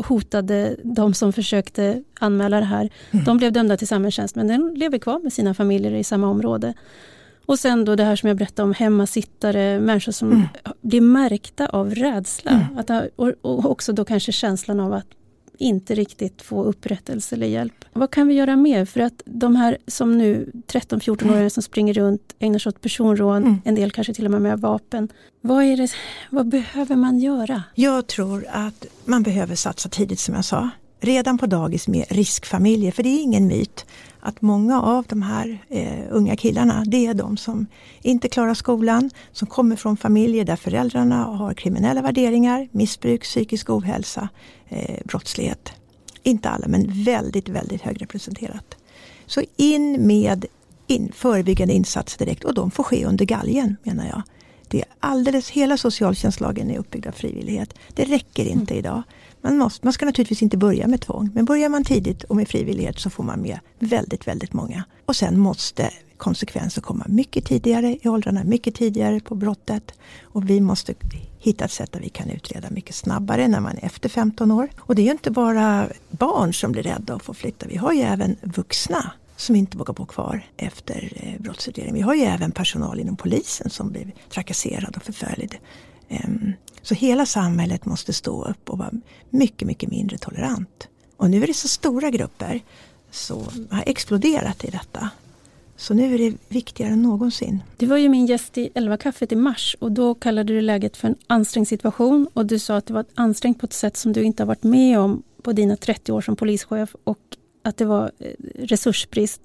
hotade 0.06 0.76
de 0.84 1.14
som 1.14 1.34
försökte 1.34 2.04
anmäla 2.20 2.60
det 2.60 2.66
här, 2.66 2.90
mm. 3.12 3.26
de 3.26 3.38
blev 3.38 3.54
dömda 3.54 3.78
till 3.78 3.88
samhällstjänst 3.88 4.36
men 4.36 4.48
de 4.48 4.74
lever 4.76 4.98
kvar 4.98 5.20
med 5.20 5.34
sina 5.34 5.54
familjer 5.54 5.92
i 5.92 6.04
samma 6.04 6.28
område. 6.28 6.74
Och 7.52 7.60
sen 7.60 7.86
då 7.86 7.96
det 7.96 8.04
här 8.04 8.16
som 8.16 8.28
jag 8.28 8.38
berättade 8.38 8.64
om, 8.64 8.74
hemmasittare, 8.74 9.80
människor 9.80 10.12
som 10.12 10.32
mm. 10.32 10.48
blir 10.82 11.02
märkta 11.02 11.66
av 11.66 11.96
rädsla. 11.96 12.52
Mm. 12.52 12.78
Att, 12.78 12.90
och, 13.16 13.32
och 13.42 13.72
också 13.72 13.94
då 13.94 14.06
kanske 14.06 14.32
känslan 14.32 14.80
av 14.80 14.94
att 14.94 15.06
inte 15.58 15.96
riktigt 15.96 16.42
få 16.42 16.64
upprättelse 16.64 17.36
eller 17.36 17.48
hjälp. 17.48 17.86
Vad 17.94 18.12
kan 18.12 18.28
vi 18.28 18.34
göra 18.34 18.56
mer? 18.56 18.86
För 18.86 19.00
att 19.00 19.22
de 19.26 19.56
här 19.56 19.78
som 19.88 20.18
nu 20.18 20.52
13-14-åringar 20.68 21.38
mm. 21.38 21.50
som 21.50 21.64
springer 21.64 21.94
runt, 21.94 22.36
ägnar 22.40 22.60
sig 22.60 22.70
åt 22.70 22.82
personrån, 22.82 23.44
mm. 23.44 23.62
en 23.66 23.76
del 23.76 23.92
kanske 23.92 24.14
till 24.14 24.26
och 24.26 24.32
med 24.32 24.42
med 24.42 24.60
vapen. 24.60 25.10
Vad, 25.42 25.64
är 25.64 25.78
det, 25.78 25.92
vad 26.30 26.48
behöver 26.48 26.96
man 26.96 27.20
göra? 27.20 27.64
Jag 27.76 28.08
tror 28.08 28.46
att 28.52 28.86
man 29.06 29.24
behöver 29.24 29.56
satsa 29.56 29.90
tidigt 29.90 30.20
som 30.20 30.36
jag 30.36 30.46
sa. 30.46 30.70
Redan 31.04 31.38
på 31.38 31.46
dagis 31.46 31.88
med 31.88 32.06
riskfamiljer, 32.10 32.92
för 32.92 33.04
det 33.04 33.10
är 33.10 33.22
ingen 33.22 33.48
myt 33.48 33.86
att 34.20 34.42
många 34.42 34.82
av 34.82 35.06
de 35.10 35.22
här 35.22 35.60
eh, 35.70 36.00
unga 36.10 36.36
killarna, 36.36 36.84
det 36.88 37.06
är 37.06 37.14
de 37.14 37.38
som 37.38 37.66
inte 38.02 38.30
klarar 38.30 38.54
skolan, 38.54 39.10
som 39.32 39.48
kommer 39.48 39.76
från 39.76 39.98
familjer 39.98 40.46
där 40.46 40.56
föräldrarna 40.56 41.24
har 41.24 41.54
kriminella 41.54 42.02
värderingar, 42.02 42.70
missbruk, 42.72 43.24
psykisk 43.24 43.70
ohälsa, 43.70 44.30
eh, 44.70 45.00
brottslighet. 45.06 45.72
Inte 46.24 46.50
alla, 46.50 46.68
men 46.68 47.04
väldigt, 47.04 47.50
väldigt 47.50 47.82
högrepresenterat. 47.82 48.78
Så 49.26 49.44
in 49.58 50.08
med 50.08 50.46
in, 50.88 51.12
förebyggande 51.16 51.74
insatser 51.74 52.26
direkt 52.26 52.44
och 52.44 52.54
de 52.54 52.72
får 52.72 52.84
ske 52.84 53.06
under 53.06 53.26
galgen 53.26 53.78
menar 53.84 54.06
jag. 54.06 54.22
Det 54.72 54.82
är 54.82 54.86
alldeles, 55.00 55.50
hela 55.50 55.78
socialtjänstlagen 55.78 56.72
är 56.72 56.78
uppbyggd 56.78 57.08
av 57.08 57.12
frivillighet. 57.12 57.74
Det 57.94 58.04
räcker 58.04 58.46
inte 58.46 58.74
mm. 58.74 58.80
idag. 58.80 59.04
Man, 59.42 59.58
måste, 59.58 59.86
man 59.86 59.94
ska 59.94 60.06
naturligtvis 60.06 60.42
inte 60.42 60.58
börja 60.58 60.88
med 60.88 61.02
tvång, 61.02 61.30
men 61.34 61.46
börjar 61.46 61.70
man 61.70 61.84
tidigt 61.84 62.24
och 62.24 62.36
med 62.36 62.48
frivillighet 62.48 63.00
så 63.00 63.10
får 63.10 63.24
man 63.24 63.42
med 63.42 63.60
väldigt, 63.80 64.28
väldigt 64.28 64.54
många. 64.54 64.84
Och 65.06 65.16
sen 65.16 65.40
måste 65.40 65.90
konsekvenser 66.18 66.82
komma 66.82 67.06
mycket 67.08 67.46
tidigare 67.46 67.98
i 68.02 68.08
åldrarna, 68.08 68.44
mycket 68.44 68.76
tidigare 68.76 69.20
på 69.20 69.36
brottet. 69.36 69.94
Och 70.24 70.50
vi 70.50 70.62
måste 70.62 70.94
hitta 71.40 71.66
ett 71.66 71.72
sätt 71.72 71.92
där 71.92 72.00
vi 72.00 72.10
kan 72.10 72.30
utreda 72.30 72.70
mycket 72.70 72.96
snabbare 72.96 73.48
när 73.48 73.60
man 73.60 73.78
är 73.78 73.86
efter 73.86 74.10
15 74.10 74.52
år. 74.52 74.70
Och 74.80 74.96
det 74.96 75.02
är 75.02 75.06
ju 75.06 75.12
inte 75.12 75.32
bara 75.32 75.88
barn 76.10 76.54
som 76.54 76.72
blir 76.72 76.84
rädda 76.84 77.16
och 77.16 77.22
får 77.22 77.34
flytta, 77.34 77.68
vi 77.68 77.78
har 77.78 77.94
ju 77.94 78.02
även 78.02 78.36
vuxna 78.42 79.12
som 79.42 79.56
inte 79.56 79.78
vågar 79.78 79.94
bo 79.94 80.06
kvar 80.06 80.46
efter 80.58 80.94
eh, 80.96 81.02
brottsutredningen. 81.02 81.44
brottsutredning. 81.44 81.94
Vi 81.94 82.02
har 82.02 82.16
ju 82.16 82.22
även 82.22 82.52
personal 82.52 83.00
inom 83.00 83.16
polisen 83.16 83.70
som 83.70 83.92
blir 83.92 84.14
trakasserad 84.30 84.96
och 84.96 85.04
förföljd. 85.04 85.56
Ehm, 86.10 86.54
så 86.82 86.94
hela 86.94 87.26
samhället 87.26 87.86
måste 87.86 88.14
stå 88.14 88.46
upp 88.46 88.70
och 88.70 88.78
vara 88.78 88.92
mycket, 89.30 89.68
mycket 89.68 89.90
mindre 89.90 90.18
tolerant. 90.18 90.88
Och 91.18 91.30
nu 91.30 91.44
är 91.44 91.48
det 91.48 91.54
så 91.54 91.68
stora 91.68 92.10
grupper 92.10 92.62
som 93.12 93.68
har 93.72 93.84
exploderat 93.86 94.64
i 94.64 94.72
detta. 94.72 95.10
Så 95.76 95.94
nu 95.94 96.14
är 96.14 96.18
det 96.18 96.38
viktigare 96.48 96.94
än 96.94 97.02
någonsin. 97.02 97.64
Du 97.78 97.86
var 97.86 97.98
ju 97.98 98.10
min 98.10 98.26
gäst 98.26 98.58
i 98.58 98.70
11 98.74 98.98
kaffet 98.98 99.32
i 99.32 99.36
mars 99.36 99.76
och 99.80 99.92
då 99.92 100.16
kallade 100.16 100.54
du 100.54 100.62
läget 100.62 100.98
för 100.98 101.08
en 101.08 101.16
ansträngd 101.28 101.68
situation 101.68 102.28
och 102.34 102.46
du 102.46 102.60
sa 102.60 102.78
att 102.78 102.86
det 102.86 102.94
var 102.94 103.06
ansträngt 103.16 103.60
på 103.60 103.66
ett 103.66 103.74
sätt 103.74 103.98
som 103.98 104.14
du 104.14 104.24
inte 104.24 104.44
har 104.44 104.48
varit 104.48 104.64
med 104.64 105.00
om 105.00 105.24
på 105.42 105.54
dina 105.54 105.78
30 105.78 106.12
år 106.12 106.22
som 106.22 106.36
polischef 106.36 106.96
och 107.04 107.20
att 107.64 107.78
det 107.78 107.86
var 107.86 108.12
eh, 108.20 108.32
resursbrist. 108.60 109.42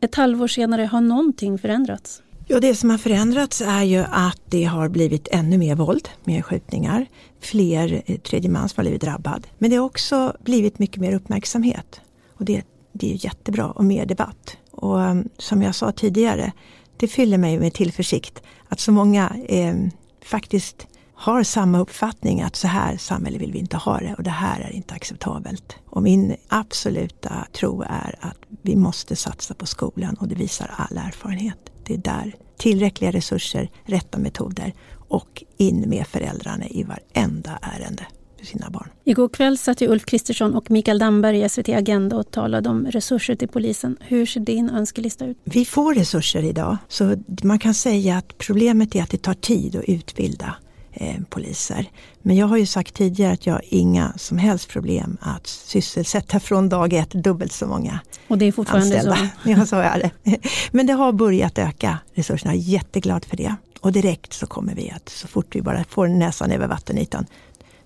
Ett 0.00 0.14
halvår 0.14 0.48
senare, 0.48 0.82
har 0.82 1.00
någonting 1.00 1.58
förändrats? 1.58 2.22
Ja, 2.48 2.60
det 2.60 2.74
som 2.74 2.90
har 2.90 2.98
förändrats 2.98 3.60
är 3.60 3.82
ju 3.82 4.04
att 4.10 4.40
det 4.44 4.64
har 4.64 4.88
blivit 4.88 5.28
ännu 5.30 5.58
mer 5.58 5.74
våld, 5.74 6.08
mer 6.24 6.42
skjutningar, 6.42 7.06
fler 7.40 8.02
eh, 8.06 8.16
tredje 8.16 8.50
man 8.50 8.68
som 8.68 8.76
har 8.76 8.84
blivit 8.84 9.02
drabbad. 9.02 9.46
Men 9.58 9.70
det 9.70 9.76
har 9.76 9.84
också 9.84 10.36
blivit 10.40 10.78
mycket 10.78 11.00
mer 11.00 11.14
uppmärksamhet. 11.14 12.00
Och 12.34 12.44
det, 12.44 12.62
det 12.92 13.12
är 13.12 13.24
jättebra 13.24 13.70
och 13.70 13.84
mer 13.84 14.06
debatt. 14.06 14.56
Och 14.70 15.02
ehm, 15.02 15.28
som 15.38 15.62
jag 15.62 15.74
sa 15.74 15.92
tidigare, 15.92 16.52
det 16.96 17.08
fyller 17.08 17.38
mig 17.38 17.58
med 17.58 17.74
tillförsikt 17.74 18.42
att 18.68 18.80
så 18.80 18.92
många 18.92 19.32
eh, 19.48 19.74
faktiskt 20.24 20.86
har 21.18 21.42
samma 21.42 21.78
uppfattning 21.78 22.42
att 22.42 22.56
så 22.56 22.68
här 22.68 22.96
samhälle 22.96 23.38
vill 23.38 23.52
vi 23.52 23.58
inte 23.58 23.76
ha 23.76 23.98
det 23.98 24.14
och 24.14 24.22
det 24.22 24.30
här 24.30 24.60
är 24.60 24.70
inte 24.70 24.94
acceptabelt. 24.94 25.76
Och 25.86 26.02
min 26.02 26.36
absoluta 26.48 27.46
tro 27.52 27.82
är 27.82 28.14
att 28.20 28.38
vi 28.62 28.76
måste 28.76 29.16
satsa 29.16 29.54
på 29.54 29.66
skolan 29.66 30.14
och 30.14 30.28
det 30.28 30.34
visar 30.34 30.70
all 30.76 30.98
erfarenhet. 30.98 31.58
Det 31.84 31.94
är 31.94 31.98
där 31.98 32.34
tillräckliga 32.56 33.10
resurser, 33.10 33.70
rätta 33.84 34.18
metoder 34.18 34.74
och 35.08 35.44
in 35.56 35.88
med 35.88 36.06
föräldrarna 36.06 36.68
i 36.68 36.82
varenda 36.82 37.58
ärende 37.62 38.06
för 38.38 38.46
sina 38.46 38.70
barn. 38.70 38.88
Igår 39.04 39.28
kväll 39.28 39.58
satt 39.58 39.80
ju 39.80 39.88
Ulf 39.88 40.04
Kristersson 40.04 40.54
och 40.54 40.70
Mikael 40.70 40.98
Damberg 40.98 41.44
i 41.44 41.48
SVT 41.48 41.68
Agenda 41.68 42.16
och 42.16 42.30
talade 42.30 42.68
om 42.68 42.86
resurser 42.86 43.34
till 43.34 43.48
polisen. 43.48 43.96
Hur 44.00 44.26
ser 44.26 44.40
din 44.40 44.70
önskelista 44.70 45.26
ut? 45.26 45.38
Vi 45.44 45.64
får 45.64 45.94
resurser 45.94 46.42
idag, 46.42 46.76
så 46.88 47.16
man 47.42 47.58
kan 47.58 47.74
säga 47.74 48.16
att 48.16 48.38
problemet 48.38 48.94
är 48.94 49.02
att 49.02 49.10
det 49.10 49.22
tar 49.22 49.34
tid 49.34 49.76
att 49.76 49.84
utbilda 49.84 50.56
eh, 50.96 51.16
poliser. 51.28 51.90
Men 52.22 52.36
jag 52.36 52.46
har 52.46 52.56
ju 52.56 52.66
sagt 52.66 52.94
tidigare 52.94 53.32
att 53.32 53.46
jag 53.46 53.54
har 53.54 53.64
inga 53.68 54.12
som 54.16 54.38
helst 54.38 54.68
problem 54.68 55.16
att 55.20 55.46
sysselsätta 55.46 56.40
från 56.40 56.68
dag 56.68 56.92
ett 56.92 57.10
dubbelt 57.10 57.52
så 57.52 57.66
många 57.66 58.00
Och 58.28 58.38
det 58.38 58.44
är 58.44 58.52
fortfarande 58.52 58.96
anställda. 58.96 59.16
så? 59.16 59.26
Ja, 59.50 59.66
så 59.66 59.76
är 59.76 59.98
det. 60.24 60.38
Men 60.70 60.86
det 60.86 60.92
har 60.92 61.12
börjat 61.12 61.58
öka 61.58 61.98
resurserna, 62.14 62.54
jag 62.54 62.62
är 62.62 62.68
jätteglad 62.68 63.24
för 63.24 63.36
det. 63.36 63.54
Och 63.80 63.92
direkt 63.92 64.32
så 64.32 64.46
kommer 64.46 64.74
vi 64.74 64.90
att, 64.90 65.08
så 65.08 65.28
fort 65.28 65.56
vi 65.56 65.62
bara 65.62 65.84
får 65.84 66.08
näsan 66.08 66.50
över 66.50 66.66
vattenytan, 66.66 67.26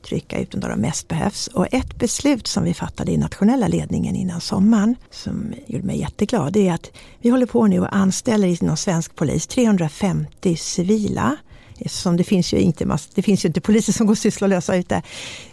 trycka 0.09 0.39
ut 0.39 0.51
dem 0.51 0.61
där 0.61 0.69
de 0.69 0.81
mest 0.81 1.09
behövs. 1.09 1.47
Och 1.47 1.67
ett 1.75 1.99
beslut 1.99 2.47
som 2.47 2.65
vi 2.65 2.75
fattade 2.75 3.13
i 3.13 3.17
nationella 3.17 3.69
ledningen 3.69 4.17
innan 4.17 4.41
sommaren, 4.41 4.97
som 5.11 5.55
gjorde 5.67 5.85
mig 5.87 6.01
jätteglad, 6.01 6.53
det 6.53 6.69
är 6.69 6.75
att 6.75 6.91
vi 7.21 7.31
håller 7.31 7.47
på 7.47 7.67
nu 7.67 7.81
och 7.81 7.97
anställer 7.97 8.63
inom 8.63 8.77
svensk 8.77 9.15
polis 9.15 9.47
350 9.47 10.57
civila 10.57 11.37
Eftersom 11.81 12.17
det 12.17 12.25
finns 12.25 12.53
ju 12.53 12.59
inte, 12.59 12.99
det 13.15 13.23
finns 13.23 13.45
ju 13.45 13.47
inte 13.47 13.61
poliser 13.61 13.93
som 13.93 14.07
går 14.07 14.15
sysslolösa 14.15 14.77
ute. 14.77 15.03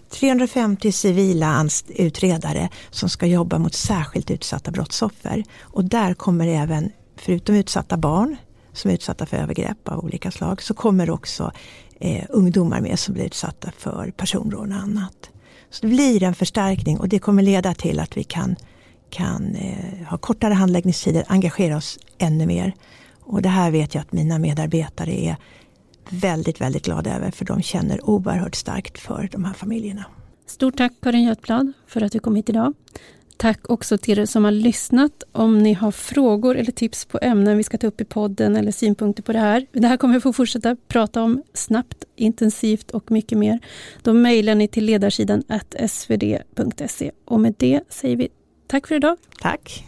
350 0.10 0.92
civila 0.92 1.68
utredare 1.88 2.70
som 2.90 3.10
ska 3.10 3.26
jobba 3.26 3.58
mot 3.58 3.74
särskilt 3.74 4.32
utsatta 4.32 4.72
brottsoffer. 4.72 5.44
Och 5.60 5.86
där 5.86 6.14
kommer 6.14 6.48
även, 6.48 6.92
förutom 7.16 7.56
utsatta 7.56 7.98
barn 7.98 8.36
som 8.74 8.92
är 8.92 8.96
utsatta 8.96 9.26
för 9.26 9.38
övergrepp 9.38 9.88
av 9.88 10.06
olika 10.06 10.32
slag, 10.32 10.62
så 10.62 10.74
kommer 10.74 11.10
också 11.10 11.52
eh, 12.00 12.24
ungdomar 12.30 12.82
med 12.82 13.00
som 13.00 13.14
blir 13.14 13.26
utsatta 13.26 13.72
för 13.78 14.12
personrån 14.18 14.72
och 14.72 14.78
annat. 14.78 15.30
Så 15.70 15.82
det 15.82 15.88
blir 15.88 16.24
en 16.24 16.36
förstärkning 16.36 17.00
och 17.00 17.10
det 17.10 17.20
kommer 17.20 17.44
leda 17.44 17.74
till 17.74 18.00
att 18.00 18.18
vi 18.18 18.24
kan, 18.24 18.56
kan 19.10 19.56
eh, 19.56 20.08
ha 20.08 20.18
kortare 20.18 20.54
handläggningstider, 20.54 21.24
engagera 21.28 21.78
oss 21.78 22.00
ännu 22.18 22.46
mer. 22.46 22.74
Och 23.20 23.42
det 23.42 23.50
här 23.50 23.72
vet 23.72 23.96
jag 23.96 24.02
att 24.02 24.12
mina 24.12 24.40
medarbetare 24.40 25.22
är 25.22 25.38
väldigt, 26.10 26.62
väldigt 26.62 26.86
glada 26.86 27.16
över 27.16 27.32
för 27.32 27.46
de 27.46 27.62
känner 27.62 28.10
oerhört 28.10 28.56
starkt 28.56 29.00
för 29.00 29.30
de 29.32 29.46
här 29.46 29.54
familjerna. 29.54 30.06
Stort 30.46 30.78
tack 30.78 30.94
Karin 31.02 31.24
Götblad 31.24 31.74
för 31.88 32.02
att 32.02 32.12
du 32.12 32.20
kom 32.20 32.36
hit 32.36 32.50
idag. 32.50 32.74
Tack 33.38 33.70
också 33.70 33.98
till 33.98 34.20
er 34.20 34.26
som 34.26 34.44
har 34.44 34.52
lyssnat. 34.52 35.24
Om 35.32 35.64
ni 35.64 35.74
har 35.74 35.92
frågor 35.92 36.58
eller 36.58 36.72
tips 36.72 37.06
på 37.06 37.20
ämnen 37.22 37.58
vi 37.58 37.64
ska 37.64 37.78
ta 37.78 37.88
upp 37.88 38.02
i 38.02 38.06
podden 38.06 38.56
eller 38.56 38.72
synpunkter 38.72 39.24
på 39.24 39.34
det 39.34 39.40
här. 39.40 39.66
Det 39.72 39.88
här 39.88 39.98
kommer 39.98 40.14
vi 40.14 40.20
få 40.20 40.34
fortsätta 40.34 40.76
prata 40.88 41.24
om 41.24 41.44
snabbt, 41.54 42.04
intensivt 42.16 42.92
och 42.92 43.12
mycket 43.12 43.38
mer. 43.38 43.60
Då 44.02 44.14
mejlar 44.14 44.56
ni 44.56 44.68
till 44.68 44.86
ledarsidan 44.86 45.44
svd.se. 45.88 47.12
Och 47.26 47.40
med 47.40 47.56
det 47.58 47.82
säger 47.90 48.16
vi 48.16 48.30
tack 48.68 48.88
för 48.88 48.96
idag. 48.96 49.18
Tack. 49.42 49.86